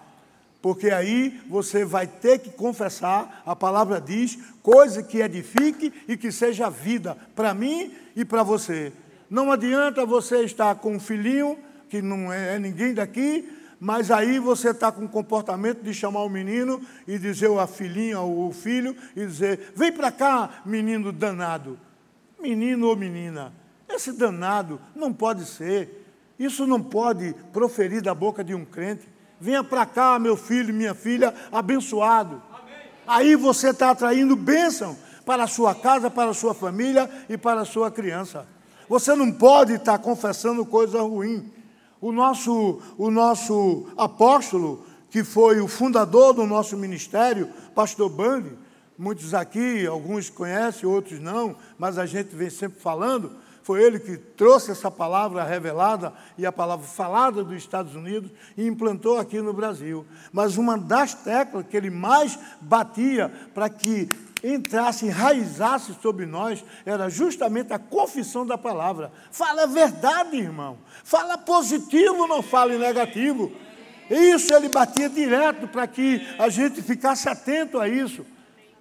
Porque 0.64 0.88
aí 0.88 1.42
você 1.46 1.84
vai 1.84 2.06
ter 2.06 2.38
que 2.38 2.48
confessar, 2.48 3.42
a 3.44 3.54
palavra 3.54 4.00
diz, 4.00 4.38
coisa 4.62 5.02
que 5.02 5.18
edifique 5.18 5.92
e 6.08 6.16
que 6.16 6.32
seja 6.32 6.70
vida 6.70 7.18
para 7.36 7.52
mim 7.52 7.92
e 8.16 8.24
para 8.24 8.42
você. 8.42 8.90
Não 9.28 9.52
adianta 9.52 10.06
você 10.06 10.42
estar 10.42 10.76
com 10.76 10.94
um 10.94 10.98
filhinho, 10.98 11.58
que 11.90 12.00
não 12.00 12.32
é, 12.32 12.54
é 12.54 12.58
ninguém 12.58 12.94
daqui, 12.94 13.46
mas 13.78 14.10
aí 14.10 14.38
você 14.38 14.70
está 14.70 14.90
com 14.90 15.04
o 15.04 15.08
comportamento 15.08 15.82
de 15.82 15.92
chamar 15.92 16.22
o 16.22 16.30
menino 16.30 16.80
e 17.06 17.18
dizer 17.18 17.50
a 17.58 17.66
filhinha 17.66 18.20
ou 18.20 18.48
o 18.48 18.52
filho 18.54 18.96
e 19.14 19.26
dizer: 19.26 19.74
vem 19.76 19.92
para 19.92 20.10
cá, 20.10 20.62
menino 20.64 21.12
danado. 21.12 21.78
Menino 22.40 22.88
ou 22.88 22.96
menina, 22.96 23.52
esse 23.86 24.12
danado 24.12 24.80
não 24.96 25.12
pode 25.12 25.44
ser. 25.44 26.06
Isso 26.38 26.66
não 26.66 26.82
pode 26.82 27.34
proferir 27.52 28.00
da 28.00 28.14
boca 28.14 28.42
de 28.42 28.54
um 28.54 28.64
crente. 28.64 29.12
Venha 29.40 29.62
para 29.64 29.84
cá, 29.84 30.18
meu 30.18 30.36
filho, 30.36 30.72
minha 30.72 30.94
filha, 30.94 31.34
abençoado. 31.50 32.42
Amém. 32.50 32.74
Aí 33.06 33.36
você 33.36 33.70
está 33.70 33.90
atraindo 33.90 34.36
bênção 34.36 34.96
para 35.24 35.44
a 35.44 35.48
sua 35.48 35.74
casa, 35.74 36.10
para 36.10 36.30
a 36.30 36.34
sua 36.34 36.54
família 36.54 37.10
e 37.28 37.36
para 37.36 37.62
a 37.62 37.64
sua 37.64 37.90
criança. 37.90 38.46
Você 38.88 39.14
não 39.14 39.32
pode 39.32 39.74
estar 39.74 39.98
tá 39.98 39.98
confessando 39.98 40.64
coisa 40.64 41.00
ruim. 41.02 41.50
O 42.00 42.12
nosso, 42.12 42.80
o 42.98 43.10
nosso 43.10 43.86
apóstolo, 43.96 44.84
que 45.10 45.24
foi 45.24 45.60
o 45.60 45.68
fundador 45.68 46.34
do 46.34 46.46
nosso 46.46 46.76
ministério, 46.76 47.48
pastor 47.74 48.10
Bang, 48.10 48.58
muitos 48.98 49.32
aqui, 49.32 49.86
alguns 49.86 50.28
conhecem, 50.28 50.88
outros 50.88 51.18
não, 51.18 51.56
mas 51.78 51.98
a 51.98 52.04
gente 52.04 52.34
vem 52.34 52.50
sempre 52.50 52.80
falando, 52.80 53.32
foi 53.64 53.82
ele 53.82 53.98
que 53.98 54.18
trouxe 54.18 54.70
essa 54.70 54.90
palavra 54.90 55.42
revelada 55.42 56.12
e 56.36 56.44
a 56.44 56.52
palavra 56.52 56.86
falada 56.86 57.42
dos 57.42 57.56
Estados 57.56 57.94
Unidos 57.94 58.30
e 58.58 58.66
implantou 58.66 59.18
aqui 59.18 59.40
no 59.40 59.54
Brasil. 59.54 60.04
Mas 60.30 60.58
uma 60.58 60.76
das 60.76 61.14
teclas 61.14 61.64
que 61.66 61.74
ele 61.74 61.88
mais 61.88 62.38
batia 62.60 63.32
para 63.54 63.70
que 63.70 64.10
entrasse, 64.44 65.06
enraizasse 65.06 65.96
sobre 66.02 66.26
nós, 66.26 66.62
era 66.84 67.08
justamente 67.08 67.72
a 67.72 67.78
confissão 67.78 68.44
da 68.44 68.58
palavra. 68.58 69.10
Fala 69.30 69.62
a 69.62 69.66
verdade, 69.66 70.36
irmão. 70.36 70.76
Fala 71.02 71.38
positivo, 71.38 72.26
não 72.26 72.42
fale 72.42 72.76
negativo. 72.76 73.50
Isso 74.10 74.52
ele 74.52 74.68
batia 74.68 75.08
direto 75.08 75.66
para 75.68 75.86
que 75.86 76.20
a 76.38 76.50
gente 76.50 76.82
ficasse 76.82 77.30
atento 77.30 77.80
a 77.80 77.88
isso. 77.88 78.26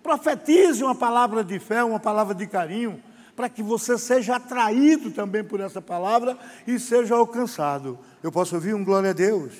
Profetize 0.03 0.83
uma 0.83 0.93
palavra 0.93 1.41
de 1.41 1.57
fé, 1.57 1.81
uma 1.85 2.01
palavra 2.01 2.35
de 2.35 2.45
carinho 2.45 3.01
para 3.35 3.49
que 3.49 3.63
você 3.63 3.97
seja 3.97 4.35
atraído 4.35 5.11
também 5.11 5.43
por 5.43 5.59
essa 5.59 5.81
palavra 5.81 6.37
e 6.67 6.79
seja 6.79 7.15
alcançado. 7.15 7.97
Eu 8.21 8.31
posso 8.31 8.55
ouvir 8.55 8.73
um 8.73 8.83
glória 8.83 9.09
a 9.09 9.13
Deus? 9.13 9.53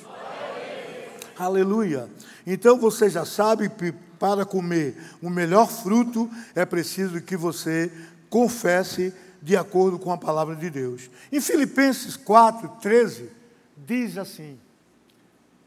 Aleluia. 1.37 2.09
Então 2.45 2.77
você 2.77 3.09
já 3.09 3.25
sabe 3.25 3.69
que 3.69 3.91
para 4.19 4.45
comer 4.45 4.95
o 5.21 5.29
melhor 5.29 5.67
fruto 5.67 6.29
é 6.55 6.65
preciso 6.65 7.21
que 7.21 7.35
você 7.35 7.91
confesse 8.29 9.13
de 9.41 9.57
acordo 9.57 9.97
com 9.99 10.11
a 10.11 10.17
palavra 10.17 10.55
de 10.55 10.69
Deus. 10.69 11.09
Em 11.31 11.41
Filipenses 11.41 12.15
4, 12.15 12.69
13, 12.81 13.29
diz 13.77 14.17
assim: 14.17 14.57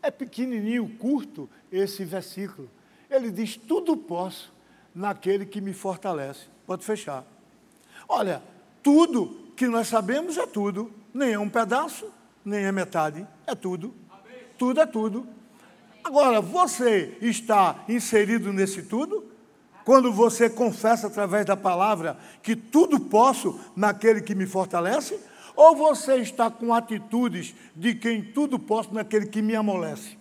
é 0.07 0.11
pequenininho, 0.11 0.89
curto 0.99 1.51
esse 1.71 2.05
versículo. 2.05 2.71
Ele 3.11 3.29
diz: 3.29 3.57
Tudo 3.57 3.97
posso 3.97 4.53
naquele 4.95 5.45
que 5.45 5.61
me 5.61 5.73
fortalece. 5.73 6.47
Pode 6.65 6.85
fechar. 6.85 7.25
Olha, 8.09 8.43
tudo 8.83 9.53
que 9.57 9.67
nós 9.67 9.89
sabemos 9.89 10.37
é 10.37 10.47
tudo, 10.47 10.93
nem 11.13 11.33
é 11.33 11.39
um 11.39 11.49
pedaço, 11.49 12.07
nem 12.45 12.65
é 12.65 12.71
metade, 12.71 13.27
é 13.47 13.55
tudo. 13.55 13.95
Tudo 14.59 14.81
é 14.81 14.87
tudo. 14.87 15.27
Agora, 16.05 16.41
você 16.41 17.17
está 17.21 17.85
inserido 17.89 18.53
nesse 18.53 18.83
tudo? 18.83 19.25
Quando 19.85 20.13
você 20.13 20.49
confessa 20.49 21.09
através 21.09 21.45
da 21.45 21.57
palavra 21.57 22.17
que 22.43 22.55
tudo 22.55 23.01
posso 23.01 23.59
naquele 23.75 24.21
que 24.21 24.35
me 24.35 24.47
fortalece? 24.47 25.19
Ou 25.55 25.75
você 25.75 26.17
está 26.17 26.51
com 26.51 26.75
atitudes 26.75 27.55
de 27.75 27.95
quem 27.95 28.23
tudo 28.23 28.59
posso 28.59 28.93
naquele 28.93 29.27
que 29.27 29.41
me 29.41 29.57
amolece? 29.57 30.17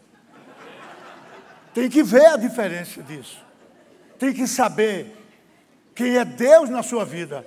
Tem 1.74 1.90
que 1.90 2.02
ver 2.02 2.26
a 2.28 2.38
diferença 2.38 3.04
disso. 3.04 3.38
Tem 4.18 4.34
que 4.34 4.48
saber 4.48 5.16
quem 5.94 6.18
é 6.18 6.24
Deus 6.24 6.70
na 6.70 6.82
sua 6.82 7.04
vida 7.04 7.46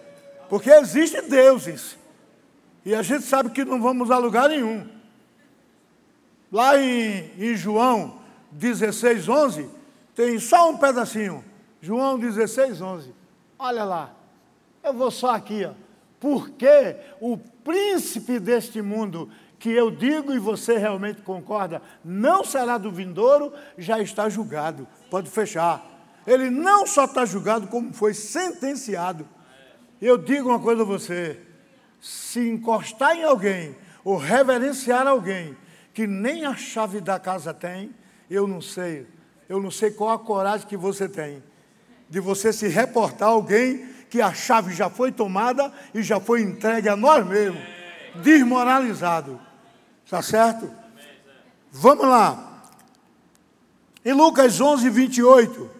porque 0.48 0.70
existem 0.70 1.28
deuses. 1.28 1.96
E 2.84 2.94
a 2.94 3.02
gente 3.02 3.24
sabe 3.24 3.50
que 3.50 3.64
não 3.64 3.80
vamos 3.80 4.10
a 4.10 4.18
lugar 4.18 4.48
nenhum. 4.48 4.86
Lá 6.50 6.78
em, 6.80 7.30
em 7.38 7.54
João 7.54 8.18
16, 8.52 9.28
11, 9.28 9.68
tem 10.14 10.38
só 10.38 10.70
um 10.70 10.78
pedacinho. 10.78 11.44
João 11.80 12.18
16, 12.18 12.80
11. 12.80 13.14
Olha 13.58 13.84
lá. 13.84 14.14
Eu 14.82 14.94
vou 14.94 15.10
só 15.10 15.34
aqui, 15.34 15.64
ó. 15.64 15.72
Porque 16.18 16.96
o 17.20 17.36
príncipe 17.36 18.40
deste 18.40 18.80
mundo, 18.80 19.30
que 19.58 19.70
eu 19.70 19.90
digo 19.90 20.32
e 20.32 20.38
você 20.38 20.78
realmente 20.78 21.22
concorda, 21.22 21.82
não 22.04 22.42
será 22.42 22.78
do 22.78 22.90
vindouro, 22.90 23.52
já 23.76 24.00
está 24.00 24.28
julgado. 24.28 24.88
Pode 25.10 25.28
fechar. 25.28 25.84
Ele 26.26 26.50
não 26.50 26.86
só 26.86 27.04
está 27.04 27.24
julgado, 27.24 27.68
como 27.68 27.92
foi 27.92 28.14
sentenciado. 28.14 29.26
Eu 30.00 30.16
digo 30.16 30.48
uma 30.48 30.60
coisa 30.60 30.82
a 30.82 30.86
você: 30.86 31.38
se 32.00 32.40
encostar 32.40 33.16
em 33.16 33.24
alguém 33.24 33.76
ou 34.04 34.16
reverenciar 34.16 35.06
alguém 35.06 35.56
que 35.92 36.06
nem 36.06 36.44
a 36.44 36.54
chave 36.54 37.00
da 37.00 37.18
casa 37.18 37.52
tem, 37.52 37.94
eu 38.30 38.46
não 38.46 38.60
sei. 38.60 39.06
Eu 39.48 39.60
não 39.60 39.70
sei 39.70 39.90
qual 39.90 40.10
a 40.10 40.18
coragem 40.18 40.66
que 40.66 40.76
você 40.76 41.08
tem 41.08 41.42
de 42.08 42.20
você 42.20 42.52
se 42.52 42.68
reportar 42.68 43.28
a 43.28 43.32
alguém 43.32 43.86
que 44.08 44.22
a 44.22 44.32
chave 44.32 44.72
já 44.74 44.88
foi 44.88 45.12
tomada 45.12 45.72
e 45.92 46.02
já 46.02 46.18
foi 46.18 46.42
entregue 46.42 46.88
a 46.88 46.96
nós 46.96 47.26
mesmos, 47.26 47.62
desmoralizado. 48.22 49.38
Está 50.04 50.22
certo? 50.22 50.70
Vamos 51.70 52.06
lá. 52.06 52.62
Em 54.04 54.12
Lucas 54.12 54.60
11, 54.60 54.88
28. 54.88 55.70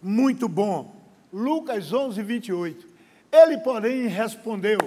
Muito 0.00 0.48
bom. 0.48 0.94
Lucas 1.32 1.92
11, 1.92 2.22
28. 2.22 2.93
Ele, 3.34 3.58
porém, 3.58 4.06
respondeu: 4.06 4.78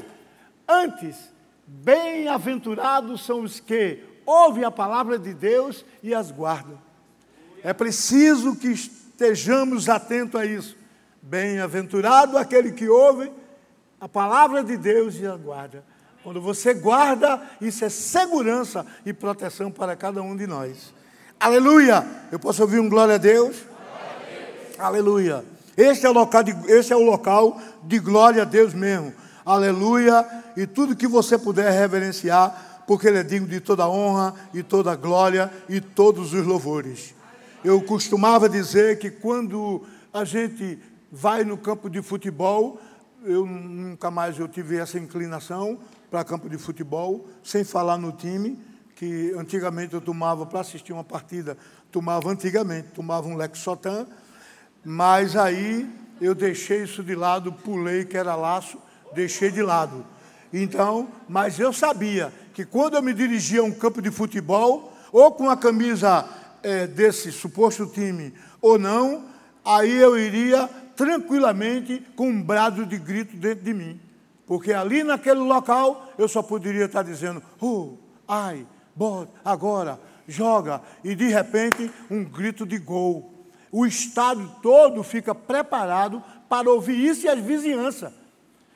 Antes, 0.65 1.17
bem-aventurados 1.65 3.25
são 3.25 3.41
os 3.41 3.59
que 3.59 4.01
ouvem 4.25 4.63
a 4.63 4.71
palavra 4.71 5.19
de 5.19 5.33
Deus 5.33 5.83
e 6.01 6.15
as 6.15 6.31
guardam. 6.31 6.79
É 7.61 7.73
preciso 7.73 8.55
que 8.55 8.69
estejamos 8.69 9.89
atentos 9.89 10.39
a 10.39 10.45
isso. 10.45 10.77
Bem-aventurado 11.21 12.37
aquele 12.37 12.71
que 12.71 12.87
ouve 12.87 13.29
a 13.99 14.07
palavra 14.07 14.63
de 14.63 14.77
Deus 14.77 15.15
e 15.19 15.27
a 15.27 15.35
guarda. 15.35 15.83
Quando 16.23 16.41
você 16.41 16.73
guarda, 16.73 17.41
isso 17.59 17.83
é 17.83 17.89
segurança 17.89 18.85
e 19.05 19.11
proteção 19.11 19.69
para 19.69 19.93
cada 19.93 20.21
um 20.21 20.37
de 20.37 20.47
nós. 20.47 20.93
Aleluia! 21.37 22.05
Eu 22.31 22.39
posso 22.39 22.61
ouvir 22.61 22.79
um 22.79 22.87
glória 22.87 23.15
a 23.15 23.17
Deus? 23.17 23.57
Glória 23.57 24.15
a 24.15 24.65
Deus. 24.65 24.79
Aleluia! 24.79 25.56
Este 25.77 26.07
é 26.07 26.09
o 26.09 26.13
local 26.13 26.41
de, 26.41 26.55
este 26.71 26.91
é 26.91 26.95
o 26.95 27.03
local 27.03 27.61
de 27.83 27.99
glória 27.99 28.41
a 28.41 28.45
Deus 28.45 28.73
mesmo. 28.73 29.13
Aleluia. 29.45 30.25
E 30.57 30.65
tudo 30.65 30.95
que 30.95 31.07
você 31.07 31.37
puder 31.37 31.71
reverenciar, 31.71 32.83
porque 32.87 33.07
Ele 33.07 33.19
é 33.19 33.23
digno 33.23 33.47
de 33.47 33.59
toda 33.59 33.87
honra 33.87 34.33
e 34.55 34.63
toda 34.63 34.95
glória 34.95 35.53
e 35.69 35.79
todos 35.79 36.33
os 36.33 36.47
louvores. 36.47 37.13
Eu 37.63 37.79
costumava 37.79 38.49
dizer 38.49 38.97
que 38.97 39.11
quando 39.11 39.83
a 40.11 40.25
gente 40.25 40.79
vai 41.11 41.43
no 41.43 41.57
campo 41.57 41.91
de 41.91 42.01
futebol, 42.01 42.81
eu 43.23 43.45
nunca 43.45 44.09
mais 44.09 44.39
eu 44.39 44.47
tive 44.47 44.77
essa 44.77 44.97
inclinação 44.97 45.77
para 46.09 46.23
campo 46.23 46.49
de 46.49 46.57
futebol, 46.57 47.27
sem 47.43 47.63
falar 47.63 47.99
no 47.99 48.11
time, 48.11 48.57
que 48.95 49.31
antigamente 49.37 49.93
eu 49.93 50.01
tomava 50.01 50.43
para 50.43 50.61
assistir 50.61 50.91
uma 50.91 51.03
partida, 51.03 51.55
tomava 51.91 52.31
antigamente, 52.31 52.89
tomava 52.95 53.27
um 53.27 53.35
Lexotan, 53.35 54.07
mas 54.89 55.35
aí 55.35 55.85
eu 56.21 56.33
deixei 56.33 56.83
isso 56.83 57.03
de 57.03 57.13
lado, 57.13 57.51
pulei 57.51 58.05
que 58.05 58.15
era 58.15 58.37
laço, 58.37 58.77
deixei 59.13 59.51
de 59.51 59.61
lado. 59.61 60.05
Então, 60.53 61.09
mas 61.27 61.59
eu 61.59 61.73
sabia 61.73 62.31
que 62.53 62.63
quando 62.63 62.95
eu 62.95 63.01
me 63.01 63.13
dirigia 63.13 63.59
a 63.59 63.65
um 63.65 63.71
campo 63.71 64.01
de 64.01 64.09
futebol, 64.09 64.93
ou 65.11 65.29
com 65.33 65.49
a 65.49 65.57
camisa 65.57 66.25
é, 66.63 66.87
desse 66.87 67.33
suposto 67.33 67.85
time, 67.87 68.33
ou 68.61 68.79
não, 68.79 69.25
aí 69.65 69.93
eu 69.93 70.17
iria 70.17 70.69
tranquilamente 70.95 72.01
com 72.15 72.29
um 72.29 72.41
brado 72.41 72.85
de 72.85 72.97
grito 72.97 73.35
dentro 73.35 73.65
de 73.65 73.73
mim. 73.73 73.99
Porque 74.45 74.71
ali 74.71 75.03
naquele 75.03 75.41
local 75.41 76.13
eu 76.17 76.29
só 76.29 76.41
poderia 76.41 76.85
estar 76.85 77.03
dizendo, 77.03 77.43
oh, 77.59 77.95
ai, 78.25 78.65
bota, 78.95 79.33
agora, 79.43 79.99
joga. 80.25 80.81
E 81.03 81.13
de 81.13 81.27
repente 81.27 81.91
um 82.09 82.23
grito 82.23 82.65
de 82.65 82.77
gol. 82.77 83.36
O 83.71 83.85
estado 83.85 84.49
todo 84.61 85.03
fica 85.03 85.35
preparado 85.35 86.23
para 86.47 86.69
ouvir 86.69 86.97
isso 86.97 87.25
e 87.25 87.29
as 87.29 87.39
vizinhanças. 87.39 88.11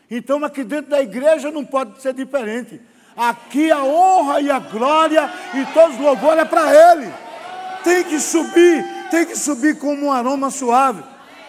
Então 0.10 0.44
aqui 0.44 0.64
dentro 0.64 0.92
da 0.92 1.02
igreja 1.02 1.52
não 1.52 1.66
pode 1.66 2.02
ser 2.02 2.14
diferente. 2.14 2.82
Aqui 3.16 3.72
a 3.72 3.84
honra 3.84 4.42
e 4.42 4.52
a 4.52 4.60
glória 4.60 5.30
e 5.54 5.66
todos 5.74 5.96
os 5.96 6.02
louvores 6.02 6.42
é 6.42 6.46
para 6.46 6.94
Ele. 6.94 7.12
Tem 7.84 8.04
que 8.04 8.20
subir, 8.20 8.86
tem 9.10 9.26
que 9.26 9.38
subir 9.38 9.78
como 9.78 10.08
um 10.08 10.12
aroma 10.12 10.50
suave 10.50 11.04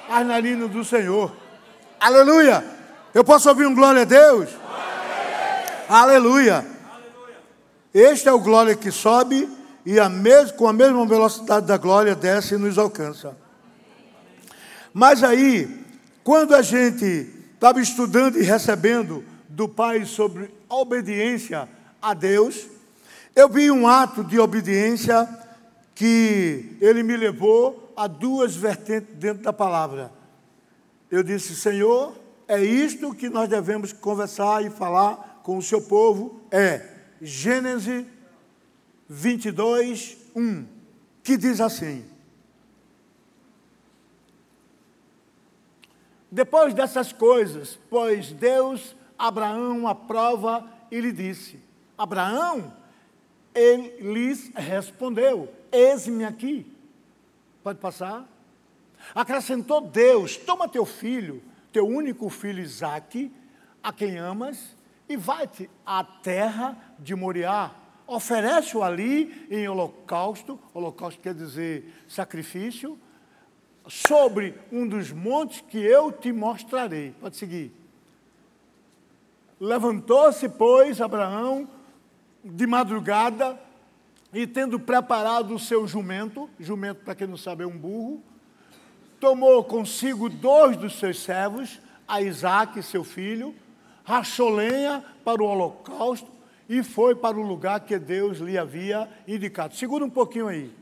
as 0.09 0.27
narinas 0.27 0.71
do 0.71 0.85
Senhor. 0.85 1.33
Aleluia! 1.99 2.65
Eu 3.15 3.25
posso 3.25 3.49
ouvir 3.49 3.67
um 3.67 3.75
glória 3.75 4.03
a 4.03 4.05
Deus? 4.05 4.49
Aleluia! 5.89 6.67
Este 7.93 8.29
é 8.29 8.33
o 8.33 8.39
glória 8.41 8.75
que 8.75 8.91
sobe 8.91 9.49
e 9.85 9.99
a 9.99 10.09
mes 10.09 10.51
com 10.53 10.67
a 10.67 10.73
mesma 10.73 11.05
velocidade 11.07 11.67
da 11.67 11.77
glória 11.77 12.15
desce 12.15 12.55
e 12.55 12.59
nos 12.59 12.79
alcança. 12.79 13.37
Mas 14.93 15.23
aí, 15.25 15.85
quando 16.23 16.55
a 16.55 16.63
gente 16.63 17.29
estava 17.55 17.81
estudando 17.81 18.39
e 18.39 18.43
recebendo 18.43 19.25
do 19.49 19.69
Pai 19.69 20.05
sobre 20.05 20.53
obediência 20.69 21.69
a 22.01 22.15
Deus, 22.15 22.67
eu 23.35 23.49
vi 23.49 23.71
um 23.71 23.87
ato 23.87 24.23
de 24.23 24.39
obediência 24.39 25.29
que 25.95 26.77
ele 26.81 27.03
me 27.03 27.17
levou 27.17 27.93
a 27.97 28.07
duas 28.07 28.55
vertentes 28.55 29.15
dentro 29.15 29.43
da 29.43 29.53
palavra. 29.53 30.13
Eu 31.11 31.23
disse, 31.23 31.55
Senhor, 31.55 32.15
é 32.49 32.63
isto 32.63 33.15
que 33.15 33.29
nós 33.29 33.49
devemos 33.49 33.93
conversar 33.93 34.65
e 34.65 34.71
falar 34.71 35.41
com 35.43 35.57
o 35.57 35.63
seu 35.63 35.81
povo, 35.81 36.41
é 36.51 36.83
Gênesis 37.21 38.05
22, 39.15 40.17
1, 40.35 40.67
que 41.23 41.37
diz 41.37 41.61
assim: 41.61 42.03
Depois 46.31 46.73
dessas 46.73 47.13
coisas, 47.13 47.79
pois 47.91 48.33
Deus 48.33 48.97
Abraão 49.19 49.87
a 49.87 49.95
prova 49.95 50.67
e 50.91 50.99
lhe 50.99 51.13
disse: 51.13 51.61
Abraão, 51.97 52.73
ele 53.55 54.01
lhes 54.01 54.51
respondeu: 54.55 55.53
Eis-me 55.71 56.25
aqui. 56.25 56.67
Pode 57.63 57.79
passar? 57.81 58.27
Acrescentou 59.15 59.83
Deus: 59.83 60.39
Toma 60.39 60.67
teu 60.67 60.87
filho, 60.87 61.43
teu 61.71 61.87
único 61.87 62.31
filho 62.31 62.63
Isaque, 62.63 63.31
a 63.83 63.93
quem 63.93 64.17
amas, 64.17 64.75
e 65.07 65.19
vai-te 65.19 65.69
à 65.85 66.03
terra 66.03 66.79
de 66.99 67.15
Moriá. 67.15 67.82
Oferece-o 68.13 68.83
ali 68.83 69.47
em 69.51 69.67
holocausto, 69.67 70.61
holocausto 70.75 71.19
quer 71.23 71.33
dizer 71.33 71.95
sacrifício, 72.07 72.99
sobre 73.89 74.55
um 74.71 74.87
dos 74.87 75.11
montes 75.11 75.63
que 75.63 75.79
eu 75.79 76.13
te 76.13 76.31
mostrarei. 76.31 77.15
Pode 77.19 77.39
seguir. 77.39 77.73
Levantou-se, 79.59 80.47
pois, 80.47 81.01
Abraão, 81.01 81.67
de 82.45 82.67
madrugada, 82.67 83.59
e 84.31 84.47
tendo 84.47 84.79
preparado 84.79 85.55
o 85.55 85.59
seu 85.59 85.89
jumento, 85.89 86.51
jumento, 86.61 87.03
para 87.05 87.15
quem 87.15 87.27
não 87.27 87.39
sabe, 87.39 87.65
é 87.65 87.67
um 87.67 87.79
burro, 87.79 88.23
tomou 89.19 89.65
consigo 89.65 90.29
dois 90.29 90.77
dos 90.77 90.99
seus 90.99 91.19
servos, 91.19 91.81
a 92.07 92.21
Isaac, 92.21 92.83
seu 92.83 93.05
filho, 93.05 93.55
rachou 94.05 94.51
lenha 94.51 95.03
para 95.25 95.43
o 95.43 95.47
holocausto 95.47 96.32
e 96.73 96.83
foi 96.83 97.15
para 97.15 97.39
o 97.39 97.43
lugar 97.43 97.81
que 97.81 97.99
Deus 97.99 98.39
lhe 98.39 98.57
havia 98.57 99.07
indicado. 99.29 99.77
Segura 99.77 100.03
um 100.03 100.09
pouquinho 100.09 100.49
aí. 100.49 100.75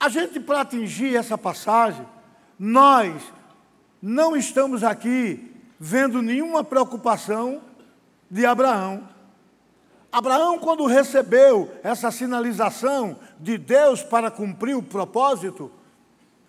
A 0.00 0.08
gente, 0.08 0.40
para 0.40 0.62
atingir 0.62 1.14
essa 1.14 1.38
passagem, 1.38 2.04
nós 2.58 3.14
não 4.02 4.36
estamos 4.36 4.82
aqui 4.82 5.54
vendo 5.78 6.20
nenhuma 6.20 6.64
preocupação 6.64 7.60
de 8.28 8.44
Abraão. 8.44 9.08
Abraão, 10.10 10.58
quando 10.58 10.84
recebeu 10.84 11.70
essa 11.84 12.10
sinalização 12.10 13.20
de 13.38 13.56
Deus 13.56 14.02
para 14.02 14.32
cumprir 14.32 14.76
o 14.76 14.82
propósito, 14.82 15.70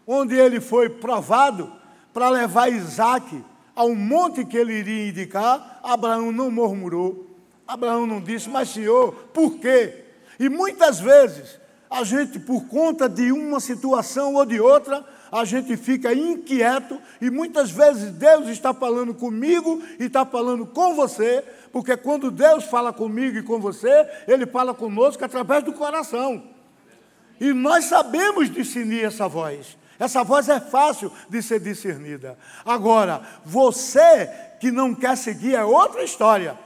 onde 0.07 0.33
ele 0.33 0.59
foi 0.59 0.89
provado 0.89 1.71
para 2.12 2.29
levar 2.29 2.71
Isaac 2.71 3.45
ao 3.75 3.93
monte 3.93 4.43
que 4.43 4.57
ele 4.57 4.73
iria 4.73 5.07
indicar, 5.07 5.79
Abraão 5.83 6.31
não 6.31 6.49
murmurou. 6.49 7.29
Abraão 7.69 8.08
não 8.08 8.19
disse, 8.19 8.49
mas 8.49 8.69
Senhor, 8.69 9.13
por 9.32 9.60
quê? 9.60 10.05
E 10.39 10.49
muitas 10.49 10.99
vezes 10.99 11.60
a 11.88 12.03
gente, 12.03 12.39
por 12.39 12.65
conta 12.65 13.08
de 13.08 13.32
uma 13.32 13.60
situação 13.60 14.34
ou 14.34 14.43
de 14.43 14.60
outra, 14.60 15.05
a 15.32 15.45
gente 15.45 15.77
fica 15.77 16.12
inquieto 16.12 16.99
e 17.21 17.29
muitas 17.29 17.69
vezes 17.69 18.12
Deus 18.12 18.47
está 18.47 18.73
falando 18.73 19.13
comigo 19.13 19.84
e 19.99 20.05
está 20.05 20.25
falando 20.25 20.65
com 20.65 20.95
você, 20.95 21.43
porque 21.71 21.95
quando 21.95 22.32
Deus 22.32 22.63
fala 22.63 22.91
comigo 22.91 23.38
e 23.38 23.43
com 23.43 23.60
você, 23.60 24.08
Ele 24.27 24.47
fala 24.47 24.73
conosco 24.73 25.23
através 25.23 25.63
do 25.63 25.71
coração. 25.71 26.41
E 27.39 27.53
nós 27.53 27.86
sabemos 27.86 28.51
discernir 28.51 29.05
essa 29.05 29.27
voz. 29.27 29.77
Essa 29.99 30.23
voz 30.23 30.49
é 30.49 30.60
fácil 30.60 31.12
de 31.29 31.39
ser 31.43 31.60
discernida. 31.60 32.36
Agora, 32.65 33.21
você 33.45 34.27
que 34.60 34.71
não 34.71 34.95
quer 34.95 35.15
seguir 35.15 35.53
é 35.53 35.63
outra 35.63 36.03
história. 36.03 36.58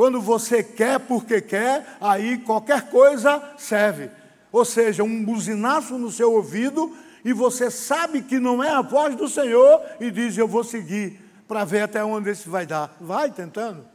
Quando 0.00 0.18
você 0.18 0.62
quer 0.62 0.98
porque 0.98 1.42
quer, 1.42 1.84
aí 2.00 2.38
qualquer 2.38 2.88
coisa 2.88 3.52
serve 3.58 4.08
ou 4.52 4.64
seja, 4.64 5.02
um 5.02 5.24
buzinaço 5.24 5.98
no 5.98 6.10
seu 6.10 6.32
ouvido, 6.32 6.96
e 7.24 7.32
você 7.32 7.70
sabe 7.70 8.22
que 8.22 8.38
não 8.38 8.64
é 8.64 8.70
a 8.70 8.82
voz 8.82 9.14
do 9.14 9.28
Senhor, 9.28 9.80
e 10.00 10.10
diz: 10.10 10.36
Eu 10.36 10.48
vou 10.48 10.64
seguir 10.64 11.20
para 11.46 11.64
ver 11.64 11.82
até 11.82 12.02
onde 12.02 12.30
esse 12.30 12.48
vai 12.48 12.66
dar. 12.66 12.96
Vai 13.00 13.30
tentando. 13.30 13.86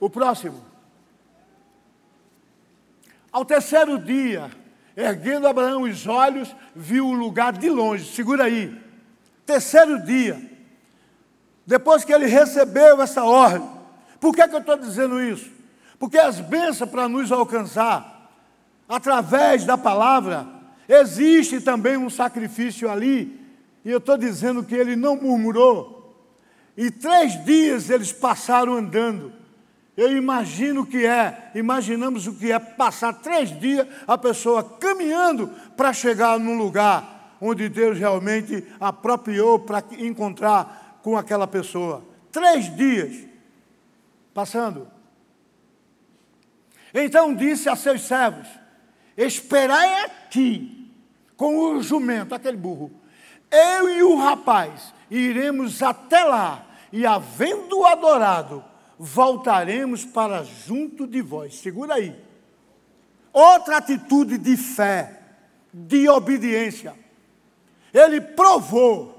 O 0.00 0.08
próximo. 0.08 0.64
Ao 3.30 3.44
terceiro 3.44 3.98
dia, 3.98 4.50
erguendo 4.96 5.46
Abraão 5.46 5.82
os 5.82 6.06
olhos, 6.06 6.56
viu 6.74 7.06
o 7.06 7.12
lugar 7.12 7.52
de 7.52 7.68
longe. 7.68 8.10
Segura 8.12 8.44
aí. 8.44 8.80
Terceiro 9.44 10.02
dia. 10.02 10.40
Depois 11.66 12.04
que 12.04 12.12
ele 12.12 12.26
recebeu 12.26 13.00
essa 13.02 13.22
ordem. 13.22 13.75
Por 14.20 14.34
que, 14.34 14.46
que 14.46 14.54
eu 14.54 14.60
estou 14.60 14.76
dizendo 14.76 15.20
isso? 15.20 15.50
Porque 15.98 16.18
as 16.18 16.40
bênçãos 16.40 16.90
para 16.90 17.08
nos 17.08 17.32
alcançar 17.32 18.16
através 18.88 19.64
da 19.64 19.76
palavra, 19.76 20.46
existe 20.88 21.60
também 21.60 21.96
um 21.96 22.08
sacrifício 22.08 22.90
ali, 22.90 23.40
e 23.84 23.90
eu 23.90 23.98
estou 23.98 24.16
dizendo 24.16 24.62
que 24.62 24.74
ele 24.74 24.96
não 24.96 25.16
murmurou. 25.16 25.96
E 26.76 26.90
três 26.90 27.42
dias 27.44 27.88
eles 27.88 28.12
passaram 28.12 28.74
andando. 28.74 29.32
Eu 29.96 30.14
imagino 30.14 30.82
o 30.82 30.86
que 30.86 31.06
é, 31.06 31.50
imaginamos 31.54 32.26
o 32.26 32.34
que 32.34 32.52
é 32.52 32.58
passar 32.58 33.14
três 33.14 33.58
dias 33.58 33.86
a 34.06 34.18
pessoa 34.18 34.62
caminhando 34.62 35.50
para 35.76 35.92
chegar 35.92 36.38
num 36.38 36.58
lugar 36.58 37.36
onde 37.40 37.68
Deus 37.68 37.98
realmente 37.98 38.64
apropriou 38.78 39.58
para 39.58 39.82
encontrar 39.98 41.00
com 41.02 41.16
aquela 41.16 41.46
pessoa. 41.46 42.04
Três 42.30 42.74
dias 42.76 43.24
passando. 44.36 44.86
Então 46.92 47.34
disse 47.34 47.70
a 47.70 47.74
seus 47.74 48.02
servos: 48.02 48.46
Esperai 49.16 50.04
aqui 50.04 50.92
com 51.38 51.58
o 51.58 51.82
jumento, 51.82 52.34
aquele 52.34 52.58
burro. 52.58 52.92
Eu 53.50 53.88
e 53.88 54.02
o 54.02 54.16
rapaz 54.16 54.92
iremos 55.10 55.82
até 55.82 56.22
lá 56.22 56.66
e, 56.92 57.06
havendo 57.06 57.86
adorado, 57.86 58.62
voltaremos 58.98 60.04
para 60.04 60.44
junto 60.44 61.06
de 61.06 61.22
vós. 61.22 61.58
Segura 61.58 61.94
aí. 61.94 62.14
Outra 63.32 63.78
atitude 63.78 64.36
de 64.36 64.56
fé, 64.56 65.22
de 65.72 66.08
obediência. 66.08 66.94
Ele 67.92 68.20
provou 68.20 69.15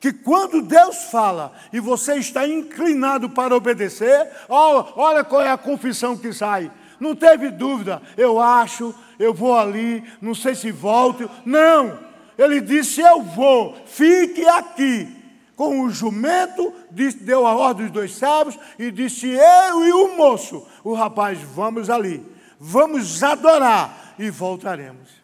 que 0.00 0.12
quando 0.12 0.62
Deus 0.62 1.04
fala 1.10 1.52
e 1.72 1.80
você 1.80 2.16
está 2.16 2.46
inclinado 2.46 3.28
para 3.30 3.56
obedecer, 3.56 4.30
olha 4.48 5.24
qual 5.24 5.42
é 5.42 5.50
a 5.50 5.58
confissão 5.58 6.16
que 6.16 6.32
sai. 6.32 6.70
Não 7.00 7.14
teve 7.14 7.50
dúvida, 7.50 8.02
eu 8.16 8.40
acho, 8.40 8.94
eu 9.18 9.34
vou 9.34 9.56
ali, 9.56 10.04
não 10.20 10.34
sei 10.34 10.54
se 10.54 10.70
volto. 10.70 11.28
Não, 11.44 11.98
ele 12.36 12.60
disse: 12.60 13.00
Eu 13.00 13.22
vou, 13.22 13.76
fique 13.86 14.46
aqui. 14.46 15.16
com 15.56 15.80
o 15.80 15.90
jumento, 15.90 16.72
disse, 16.88 17.18
deu 17.18 17.44
a 17.44 17.56
ordem 17.56 17.86
dos 17.86 17.92
dois 17.92 18.14
servos 18.14 18.58
e 18.78 18.92
disse: 18.92 19.26
Eu 19.28 19.84
e 19.84 19.92
o 19.92 20.16
moço, 20.16 20.66
o 20.84 20.94
rapaz, 20.94 21.40
vamos 21.40 21.90
ali, 21.90 22.24
vamos 22.60 23.22
adorar 23.22 24.14
e 24.18 24.30
voltaremos. 24.30 25.18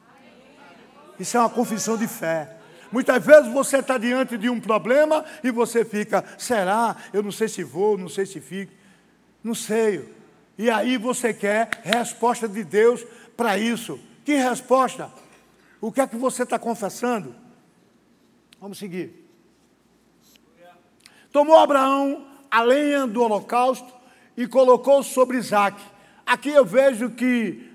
Isso 1.18 1.36
é 1.36 1.40
uma 1.40 1.50
confissão 1.50 1.96
de 1.96 2.08
fé. 2.08 2.56
Muitas 2.94 3.26
vezes 3.26 3.52
você 3.52 3.78
está 3.78 3.98
diante 3.98 4.38
de 4.38 4.48
um 4.48 4.60
problema 4.60 5.24
e 5.42 5.50
você 5.50 5.84
fica, 5.84 6.24
será? 6.38 6.94
Eu 7.12 7.24
não 7.24 7.32
sei 7.32 7.48
se 7.48 7.64
vou, 7.64 7.98
não 7.98 8.08
sei 8.08 8.24
se 8.24 8.40
fico, 8.40 8.72
não 9.42 9.52
sei. 9.52 10.14
E 10.56 10.70
aí 10.70 10.96
você 10.96 11.34
quer 11.34 11.70
resposta 11.82 12.46
de 12.46 12.62
Deus 12.62 13.04
para 13.36 13.58
isso. 13.58 13.98
Que 14.24 14.36
resposta? 14.36 15.10
O 15.80 15.90
que 15.90 16.00
é 16.00 16.06
que 16.06 16.14
você 16.14 16.44
está 16.44 16.56
confessando? 16.56 17.34
Vamos 18.60 18.78
seguir. 18.78 19.28
Tomou 21.32 21.58
Abraão 21.58 22.28
a 22.48 22.62
lenha 22.62 23.08
do 23.08 23.24
holocausto 23.24 23.92
e 24.36 24.46
colocou 24.46 25.02
sobre 25.02 25.38
Isaac. 25.38 25.82
Aqui 26.24 26.50
eu 26.50 26.64
vejo 26.64 27.10
que, 27.10 27.72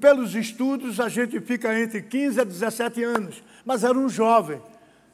pelos 0.00 0.34
estudos, 0.34 0.98
a 0.98 1.08
gente 1.08 1.40
fica 1.40 1.78
entre 1.78 2.02
15 2.02 2.40
a 2.40 2.44
17 2.44 3.02
anos, 3.02 3.42
mas 3.64 3.84
era 3.84 3.96
um 3.96 4.08
jovem. 4.08 4.60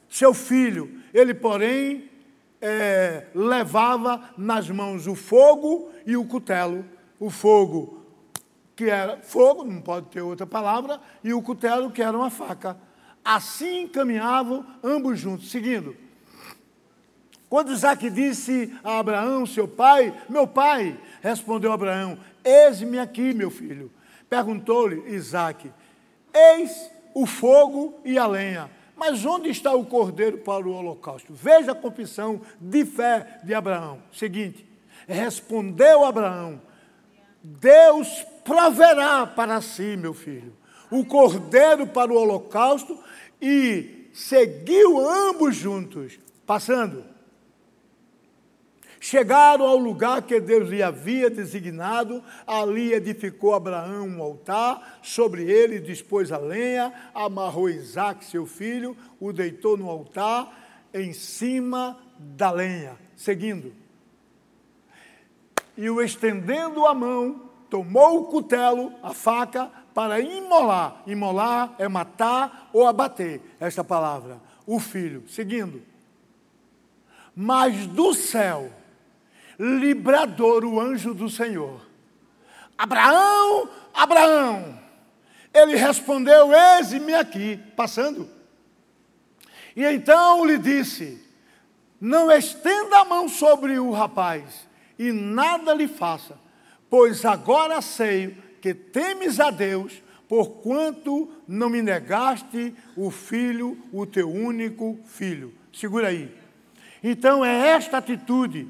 Seu 0.09 0.33
filho, 0.33 1.01
ele, 1.13 1.33
porém, 1.33 2.09
é, 2.61 3.27
levava 3.33 4.33
nas 4.37 4.69
mãos 4.69 5.07
o 5.07 5.15
fogo 5.15 5.91
e 6.05 6.15
o 6.15 6.25
cutelo. 6.25 6.85
O 7.19 7.29
fogo, 7.29 8.05
que 8.75 8.85
era 8.85 9.17
fogo, 9.17 9.63
não 9.63 9.81
pode 9.81 10.07
ter 10.07 10.21
outra 10.21 10.45
palavra, 10.45 10.99
e 11.23 11.33
o 11.33 11.41
cutelo, 11.41 11.91
que 11.91 12.01
era 12.01 12.17
uma 12.17 12.29
faca. 12.29 12.77
Assim 13.23 13.87
caminhavam 13.87 14.65
ambos 14.83 15.19
juntos, 15.19 15.49
seguindo. 15.49 15.95
Quando 17.49 17.71
Isaac 17.71 18.09
disse 18.09 18.73
a 18.83 18.99
Abraão, 18.99 19.45
seu 19.45 19.67
pai, 19.67 20.13
meu 20.27 20.47
pai, 20.47 20.99
respondeu 21.21 21.71
Abraão, 21.71 22.17
eis-me 22.43 22.99
aqui, 22.99 23.33
meu 23.33 23.49
filho. 23.49 23.91
Perguntou-lhe 24.29 25.13
Isaac, 25.13 25.71
eis 26.33 26.89
o 27.13 27.25
fogo 27.25 27.99
e 28.03 28.17
a 28.17 28.27
lenha, 28.27 28.69
mas 28.95 29.25
onde 29.25 29.49
está 29.49 29.73
o 29.73 29.85
cordeiro 29.85 30.39
para 30.39 30.67
o 30.67 30.73
holocausto? 30.73 31.33
Veja 31.33 31.71
a 31.71 31.75
confissão 31.75 32.41
de 32.59 32.85
fé 32.85 33.39
de 33.43 33.53
Abraão. 33.53 34.01
Seguinte, 34.11 34.65
respondeu 35.07 36.03
Abraão, 36.03 36.61
Deus 37.43 38.25
proverá 38.43 39.27
para 39.27 39.61
si, 39.61 39.95
meu 39.97 40.13
filho, 40.13 40.53
o 40.89 41.05
cordeiro 41.05 41.85
para 41.87 42.11
o 42.11 42.15
holocausto 42.15 42.97
e 43.41 44.09
seguiu 44.13 45.07
ambos 45.07 45.55
juntos, 45.55 46.17
passando. 46.45 47.14
Chegaram 49.07 49.67
ao 49.67 49.77
lugar 49.77 50.23
que 50.23 50.39
Deus 50.39 50.67
lhe 50.67 50.81
havia 50.81 51.29
designado, 51.29 52.23
ali 52.47 52.91
edificou 52.91 53.53
Abraão 53.53 54.07
um 54.07 54.19
altar, 54.19 54.97
sobre 55.03 55.43
ele 55.43 55.79
dispôs 55.79 56.31
a 56.31 56.39
lenha, 56.39 56.91
amarrou 57.13 57.69
Isaac, 57.69 58.25
seu 58.25 58.47
filho, 58.47 58.97
o 59.19 59.31
deitou 59.31 59.77
no 59.77 59.91
altar, 59.91 60.87
em 60.91 61.13
cima 61.13 61.99
da 62.17 62.49
lenha. 62.49 62.97
Seguindo. 63.15 63.75
E 65.77 65.87
o 65.87 66.01
estendendo 66.01 66.87
a 66.87 66.95
mão, 66.95 67.43
tomou 67.69 68.21
o 68.21 68.25
cutelo, 68.25 68.91
a 69.03 69.13
faca, 69.13 69.69
para 69.93 70.19
imolar. 70.19 71.03
Imolar 71.05 71.75
é 71.77 71.87
matar 71.87 72.71
ou 72.73 72.87
abater, 72.87 73.39
esta 73.59 73.83
palavra. 73.83 74.41
O 74.65 74.79
filho. 74.79 75.29
Seguindo. 75.29 75.83
Mas 77.35 77.85
do 77.85 78.11
céu 78.11 78.71
librador, 79.59 80.65
o 80.65 80.79
anjo 80.79 81.13
do 81.13 81.29
Senhor. 81.29 81.81
Abraão, 82.77 83.69
Abraão. 83.93 84.79
Ele 85.53 85.75
respondeu: 85.75 86.49
Eis-me 86.53 87.13
aqui, 87.13 87.59
passando. 87.75 88.29
E 89.75 89.83
então 89.85 90.45
lhe 90.45 90.57
disse: 90.57 91.23
Não 91.99 92.31
estenda 92.31 92.99
a 92.99 93.05
mão 93.05 93.29
sobre 93.29 93.79
o 93.79 93.91
rapaz 93.91 94.67
e 94.97 95.11
nada 95.11 95.73
lhe 95.73 95.87
faça, 95.87 96.37
pois 96.89 97.25
agora 97.25 97.81
sei 97.81 98.37
que 98.61 98.73
temes 98.73 99.39
a 99.39 99.49
Deus, 99.49 100.01
porquanto 100.27 101.31
não 101.47 101.69
me 101.69 101.81
negaste 101.81 102.73
o 102.95 103.11
filho, 103.11 103.77
o 103.91 104.05
teu 104.05 104.29
único 104.29 104.99
filho. 105.05 105.53
Segura 105.71 106.07
aí. 106.07 106.33
Então 107.03 107.45
é 107.45 107.69
esta 107.69 107.97
atitude 107.97 108.67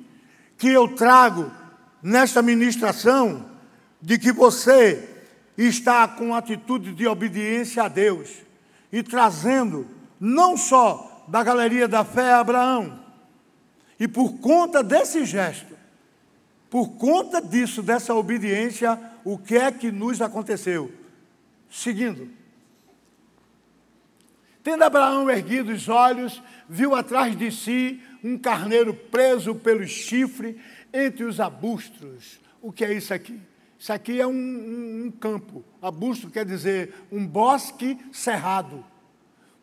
que 0.57 0.69
eu 0.69 0.87
trago 0.95 1.51
nesta 2.01 2.41
ministração 2.41 3.49
de 4.01 4.17
que 4.17 4.31
você 4.31 5.09
está 5.57 6.07
com 6.07 6.35
atitude 6.35 6.93
de 6.93 7.07
obediência 7.07 7.83
a 7.83 7.87
Deus 7.87 8.29
e 8.91 9.01
trazendo 9.01 9.87
não 10.19 10.55
só 10.55 11.25
da 11.27 11.43
galeria 11.43 11.87
da 11.87 12.05
fé 12.05 12.33
Abraão, 12.33 12.99
e 13.99 14.07
por 14.07 14.37
conta 14.39 14.83
desse 14.83 15.25
gesto, 15.25 15.75
por 16.69 16.89
conta 16.97 17.41
disso, 17.41 17.81
dessa 17.81 18.13
obediência, 18.13 18.99
o 19.23 19.37
que 19.37 19.55
é 19.55 19.71
que 19.71 19.91
nos 19.91 20.21
aconteceu? 20.21 20.91
Seguindo. 21.69 22.29
Tendo 24.61 24.83
Abraão 24.83 25.29
erguido 25.29 25.71
os 25.71 25.87
olhos, 25.87 26.41
viu 26.67 26.95
atrás 26.95 27.37
de 27.37 27.51
si 27.51 28.01
um 28.25 28.39
carneiro 28.39 28.91
preso 28.91 29.53
pelo 29.53 29.85
chifre 29.85 30.57
entre 30.91 31.23
os 31.23 31.39
arbustos. 31.39 32.39
O 32.59 32.71
que 32.71 32.83
é 32.83 32.91
isso 32.91 33.13
aqui? 33.13 33.39
Isso 33.77 33.93
aqui 33.93 34.19
é 34.19 34.25
um, 34.25 34.31
um, 34.31 35.03
um 35.05 35.11
campo. 35.11 35.63
Arbusto 35.79 36.31
quer 36.31 36.43
dizer 36.43 37.05
um 37.11 37.25
bosque 37.25 37.99
cerrado. 38.11 38.83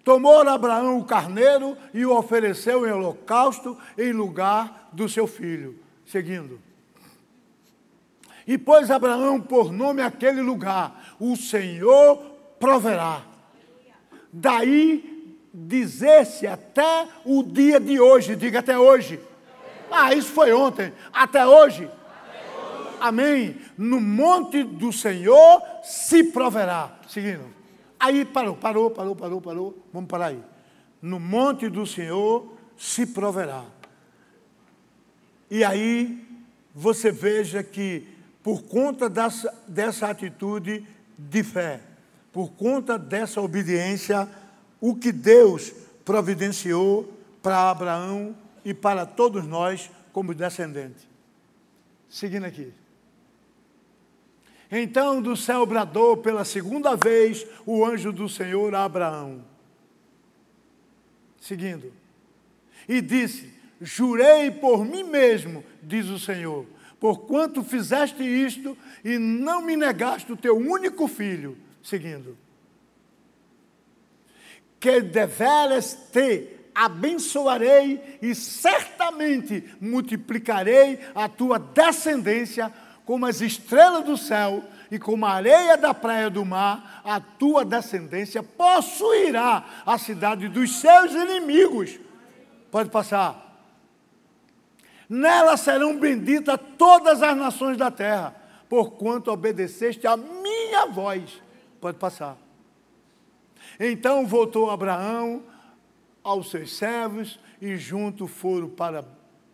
Tomou 0.05 0.49
Abraão 0.49 0.97
o 0.97 1.05
carneiro 1.05 1.77
e 1.93 2.07
o 2.07 2.17
ofereceu 2.17 2.87
em 2.87 2.93
holocausto 2.93 3.77
em 3.99 4.13
lugar 4.13 4.91
do 4.93 5.09
seu 5.09 5.27
filho. 5.27 5.77
Seguindo. 6.07 6.61
E 8.47 8.57
pôs 8.57 8.93
Abraão 8.93 9.41
por 9.41 9.73
nome 9.73 10.03
aquele 10.03 10.41
lugar: 10.41 11.17
O 11.19 11.35
Senhor 11.37 12.17
proverá. 12.61 13.25
Daí 14.33 15.12
dizer-se 15.53 16.47
até 16.47 17.07
o 17.25 17.43
dia 17.43 17.79
de 17.79 18.01
hoje, 18.01 18.37
diga 18.37 18.61
até 18.61 18.79
hoje. 18.79 19.21
Ah, 19.91 20.15
isso 20.15 20.31
foi 20.33 20.53
ontem, 20.53 20.93
até 21.13 21.47
hoje. 21.47 21.89
Amém. 23.01 23.57
No 23.77 24.01
monte 24.01 24.63
do 24.63 24.93
Senhor 24.93 25.61
se 25.83 26.25
proverá. 26.25 26.99
Seguindo. 27.09 27.45
Aí 27.99 28.25
parou, 28.25 28.57
parou, 28.57 28.91
parou, 28.91 29.17
parou, 29.17 29.41
parou. 29.41 29.87
Vamos 29.93 30.09
parar 30.09 30.27
aí. 30.27 30.41
No 31.01 31.19
monte 31.19 31.69
do 31.69 31.85
Senhor 31.85 32.57
se 32.77 33.07
proverá. 33.07 33.65
E 35.51 35.63
aí 35.65 36.27
você 36.75 37.11
veja 37.11 37.63
que 37.63 38.07
por 38.43 38.63
conta 38.63 39.09
dessa, 39.09 39.53
dessa 39.69 40.09
atitude 40.09 40.87
de 41.19 41.43
fé, 41.43 41.81
por 42.33 42.53
conta 42.53 42.99
dessa 42.99 43.41
obediência, 43.41 44.29
o 44.83 44.97
que 44.97 45.13
Deus 45.13 45.73
providenciou 46.05 47.17
para 47.41 47.71
Abraão 47.71 48.37
e 48.65 48.75
para 48.75 49.07
todos 49.07 49.47
nós 49.47 49.89
como 50.13 50.35
descendente. 50.35 51.09
Seguindo 52.09 52.45
aqui. 52.45 52.73
Então 54.69 55.23
do 55.23 55.37
céu 55.37 55.65
bradou 55.65 56.17
pela 56.17 56.45
segunda 56.45 56.97
vez 56.97 57.47
o 57.65 57.87
anjo 57.87 58.13
do 58.13 58.29
Senhor 58.29 58.75
a 58.75 58.85
Abraão. 58.85 59.45
Seguindo. 61.41 61.93
E 62.89 63.01
disse: 63.01 63.55
Jurei 63.81 64.51
por 64.51 64.85
mim 64.85 65.05
mesmo, 65.05 65.65
diz 65.81 66.09
o 66.09 66.19
Senhor, 66.19 66.67
porquanto 66.99 67.63
fizeste 67.63 68.25
isto 68.25 68.77
e 69.05 69.17
não 69.17 69.63
me 69.63 69.77
negaste 69.77 70.33
o 70.33 70.37
teu 70.37 70.57
único 70.57 71.07
filho. 71.07 71.57
Seguindo 71.85 72.37
que 74.83 75.01
deveras 75.01 75.97
te 76.11 76.49
abençoarei 76.75 78.19
e 78.21 78.35
certamente 78.35 79.63
multiplicarei 79.81 80.99
a 81.15 81.29
tua 81.29 81.57
descendência 81.57 82.73
como 83.05 83.25
as 83.25 83.41
estrelas 83.41 84.05
do 84.05 84.17
céu 84.17 84.65
e 84.91 84.99
como 84.99 85.25
a 85.25 85.35
areia 85.35 85.77
da 85.77 85.95
praia 85.95 86.29
do 86.29 86.45
mar, 86.45 87.01
a 87.05 87.21
tua 87.21 87.65
descendência 87.65 88.43
possuirá 88.43 89.65
a 89.87 89.97
cidade 89.99 90.49
dos 90.49 90.73
seus 90.81 91.13
inimigos. 91.13 92.01
Pode 92.69 92.91
passar. 92.91 93.57
Nela 95.09 95.57
serão 95.57 95.97
benditas 95.97 96.59
todas 96.77 97.23
as 97.23 97.37
nações 97.37 97.77
da 97.77 97.91
terra, 97.91 98.35
porquanto 98.69 99.31
obedeceste 99.31 100.09
a 100.09 100.17
minha 100.17 100.87
voz. 100.87 101.41
Pode 101.81 101.99
passar. 101.99 102.37
Então 103.79 104.27
voltou 104.27 104.71
Abraão 104.71 105.43
aos 106.23 106.51
seus 106.51 106.77
servos 106.77 107.39
e 107.61 107.77
junto 107.77 108.27
foram 108.27 108.69
para 108.69 109.05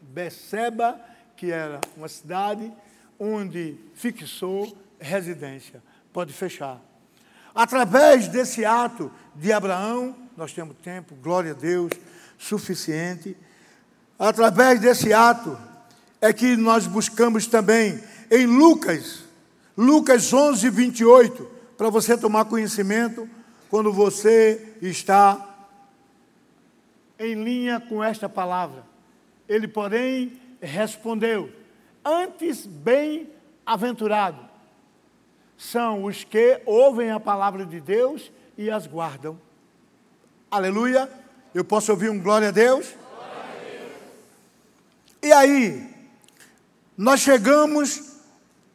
Beceba, 0.00 1.00
que 1.37 1.50
era 1.50 1.81
uma 1.96 2.09
cidade 2.09 2.72
onde 3.18 3.76
fixou 3.94 4.76
residência. 4.98 5.83
Pode 6.12 6.33
fechar. 6.33 6.81
Através 7.54 8.28
desse 8.28 8.64
ato 8.64 9.11
de 9.35 9.52
Abraão, 9.52 10.14
nós 10.37 10.52
temos 10.52 10.76
tempo, 10.83 11.14
glória 11.16 11.52
a 11.52 11.54
Deus, 11.54 11.90
suficiente. 12.38 13.37
Através 14.18 14.81
desse 14.81 15.12
ato 15.12 15.59
é 16.20 16.33
que 16.33 16.57
nós 16.57 16.87
buscamos 16.87 17.46
também 17.46 18.00
em 18.31 18.46
Lucas, 18.46 19.24
Lucas 19.76 20.33
11, 20.33 20.68
28, 20.70 21.50
para 21.76 21.90
você 21.90 22.16
tomar 22.16 22.44
conhecimento 22.44 23.28
quando 23.68 23.92
você 23.92 24.76
está 24.81 25.68
em 27.18 27.35
linha 27.35 27.81
com 27.81 28.02
esta 28.02 28.28
palavra. 28.28 28.85
Ele, 29.48 29.66
porém, 29.66 30.40
respondeu: 30.61 31.50
Antes 32.04 32.66
bem-aventurado 32.66 34.48
são 35.57 36.04
os 36.04 36.22
que 36.22 36.61
ouvem 36.64 37.11
a 37.11 37.18
palavra 37.18 37.66
de 37.66 37.81
Deus 37.81 38.31
e 38.57 38.70
as 38.70 38.87
guardam. 38.87 39.38
Aleluia. 40.50 41.11
Eu 41.54 41.64
posso 41.64 41.90
ouvir 41.90 42.11
um 42.11 42.20
glória 42.20 42.48
a 42.48 42.52
Deus? 42.52 42.94
Glória 42.94 43.42
a 43.42 43.61
Deus. 43.64 43.92
E 45.22 45.33
aí, 45.33 45.94
nós 46.96 47.20
chegamos 47.20 48.18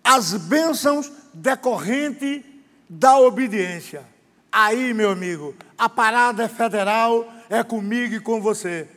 às 0.03 0.33
bênçãos 0.33 1.11
decorrentes 1.33 2.43
da 2.89 3.17
obediência. 3.17 4.12
Aí, 4.55 4.93
meu 4.93 5.09
amigo, 5.09 5.55
a 5.75 5.89
parada 5.89 6.47
federal 6.47 7.27
é 7.49 7.63
comigo 7.63 8.13
e 8.13 8.19
com 8.19 8.39
você. 8.39 8.87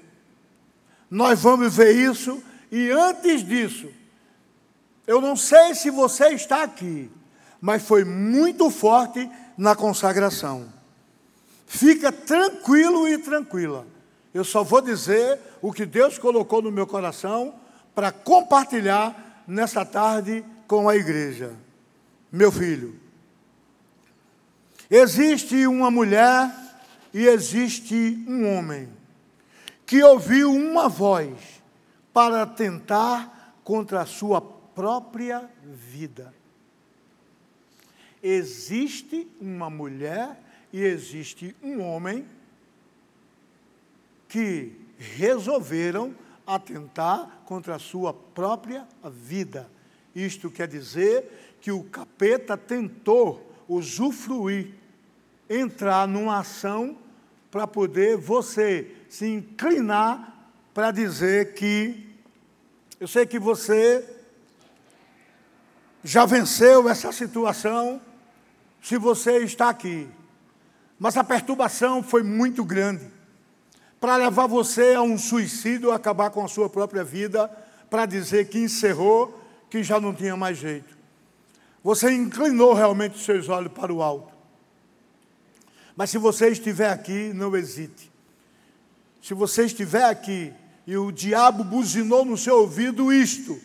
Nós 1.10 1.40
vamos 1.40 1.74
ver 1.74 1.96
isso 1.96 2.42
e 2.70 2.90
antes 2.90 3.42
disso, 3.42 3.88
eu 5.06 5.18
não 5.18 5.34
sei 5.34 5.74
se 5.74 5.88
você 5.88 6.28
está 6.34 6.62
aqui, 6.62 7.10
mas 7.58 7.82
foi 7.82 8.04
muito 8.04 8.68
forte 8.68 9.30
na 9.56 9.74
consagração. 9.74 10.70
Fica 11.66 12.12
tranquilo 12.12 13.08
e 13.08 13.16
tranquila. 13.16 13.86
Eu 14.34 14.44
só 14.44 14.62
vou 14.62 14.82
dizer 14.82 15.40
o 15.62 15.72
que 15.72 15.86
Deus 15.86 16.18
colocou 16.18 16.60
no 16.60 16.70
meu 16.70 16.86
coração 16.86 17.54
para 17.94 18.12
compartilhar 18.12 19.42
nessa 19.48 19.86
tarde 19.86 20.44
com 20.66 20.86
a 20.86 20.94
igreja. 20.96 21.54
Meu 22.30 22.52
filho, 22.52 23.05
existe 24.90 25.66
uma 25.66 25.90
mulher 25.90 26.50
e 27.12 27.26
existe 27.26 28.24
um 28.28 28.46
homem 28.56 28.88
que 29.84 30.02
ouviu 30.02 30.52
uma 30.52 30.88
voz 30.88 31.62
para 32.12 32.46
tentar 32.46 33.60
contra 33.62 34.02
a 34.02 34.06
sua 34.06 34.40
própria 34.40 35.48
vida. 35.64 36.34
Existe 38.22 39.28
uma 39.40 39.70
mulher 39.70 40.38
e 40.72 40.82
existe 40.82 41.54
um 41.62 41.80
homem 41.80 42.26
que 44.28 44.72
resolveram 44.98 46.14
atentar 46.46 47.42
contra 47.44 47.76
a 47.76 47.78
sua 47.78 48.12
própria 48.12 48.86
vida. 49.04 49.68
Isto 50.14 50.50
quer 50.50 50.68
dizer 50.68 51.56
que 51.60 51.70
o 51.70 51.84
capeta 51.84 52.56
tentou 52.56 53.55
usufruir, 53.68 54.74
entrar 55.48 56.06
numa 56.06 56.40
ação 56.40 56.96
para 57.50 57.66
poder 57.66 58.16
você 58.16 58.90
se 59.08 59.26
inclinar 59.26 60.34
para 60.74 60.90
dizer 60.90 61.54
que 61.54 62.06
eu 63.00 63.08
sei 63.08 63.24
que 63.24 63.38
você 63.38 64.04
já 66.04 66.24
venceu 66.26 66.88
essa 66.88 67.10
situação 67.12 68.00
se 68.82 68.96
você 68.96 69.38
está 69.38 69.70
aqui. 69.70 70.08
Mas 70.98 71.16
a 71.16 71.24
perturbação 71.24 72.02
foi 72.02 72.22
muito 72.22 72.64
grande 72.64 73.10
para 74.00 74.16
levar 74.16 74.46
você 74.46 74.94
a 74.94 75.02
um 75.02 75.18
suicídio, 75.18 75.90
acabar 75.90 76.30
com 76.30 76.44
a 76.44 76.48
sua 76.48 76.68
própria 76.68 77.02
vida, 77.02 77.48
para 77.90 78.06
dizer 78.06 78.48
que 78.48 78.58
encerrou, 78.58 79.42
que 79.70 79.82
já 79.82 79.98
não 79.98 80.14
tinha 80.14 80.36
mais 80.36 80.58
jeito. 80.58 80.95
Você 81.86 82.10
inclinou 82.10 82.74
realmente 82.74 83.14
os 83.14 83.24
seus 83.24 83.48
olhos 83.48 83.70
para 83.70 83.94
o 83.94 84.02
alto. 84.02 84.34
Mas 85.94 86.10
se 86.10 86.18
você 86.18 86.48
estiver 86.48 86.90
aqui, 86.90 87.30
não 87.32 87.56
hesite. 87.56 88.10
Se 89.22 89.32
você 89.34 89.66
estiver 89.66 90.02
aqui 90.02 90.52
e 90.84 90.96
o 90.96 91.12
diabo 91.12 91.62
buzinou 91.62 92.24
no 92.24 92.36
seu 92.36 92.56
ouvido 92.56 93.12
isto, 93.12 93.60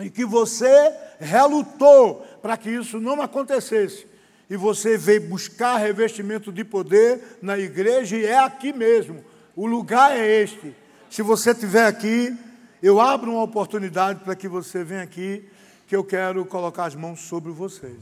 e 0.00 0.08
que 0.08 0.24
você 0.24 0.90
relutou 1.18 2.24
para 2.40 2.56
que 2.56 2.70
isso 2.70 2.98
não 2.98 3.20
acontecesse, 3.20 4.06
e 4.48 4.56
você 4.56 4.96
veio 4.96 5.28
buscar 5.28 5.76
revestimento 5.76 6.50
de 6.50 6.64
poder 6.64 7.36
na 7.42 7.58
igreja, 7.58 8.16
e 8.16 8.24
é 8.24 8.38
aqui 8.38 8.72
mesmo, 8.72 9.22
o 9.54 9.66
lugar 9.66 10.16
é 10.16 10.26
este. 10.26 10.74
Se 11.10 11.20
você 11.20 11.50
estiver 11.50 11.84
aqui, 11.84 12.34
eu 12.82 12.98
abro 12.98 13.32
uma 13.32 13.42
oportunidade 13.42 14.24
para 14.24 14.34
que 14.34 14.48
você 14.48 14.82
venha 14.82 15.02
aqui, 15.02 15.46
que 15.90 15.96
eu 15.96 16.04
quero 16.04 16.44
colocar 16.44 16.84
as 16.84 16.94
mãos 16.94 17.18
sobre 17.18 17.50
vocês. 17.50 17.96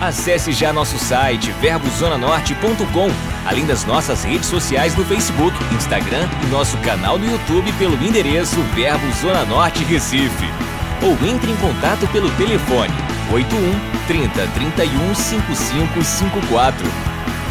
Acesse 0.00 0.50
já 0.50 0.72
nosso 0.72 0.98
site 0.98 1.52
verbozonanorte.com, 1.60 3.08
além 3.48 3.64
das 3.64 3.84
nossas 3.84 4.24
redes 4.24 4.48
sociais 4.48 4.96
no 4.96 5.04
Facebook, 5.04 5.56
Instagram 5.72 6.28
e 6.42 6.46
nosso 6.46 6.76
canal 6.78 7.20
no 7.20 7.30
YouTube 7.30 7.72
pelo 7.74 7.94
endereço 8.04 8.60
Verbo 8.74 9.06
Zona 9.12 9.44
Norte 9.44 9.84
Recife. 9.84 10.46
Ou 11.04 11.12
entre 11.24 11.52
em 11.52 11.56
contato 11.58 12.04
pelo 12.08 12.28
telefone 12.32 12.92
81 13.32 14.06
30 14.08 14.46
31 14.54 15.14
5554 15.14 16.84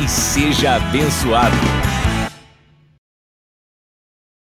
e 0.04 0.10
seja 0.10 0.76
abençoado. 0.76 1.56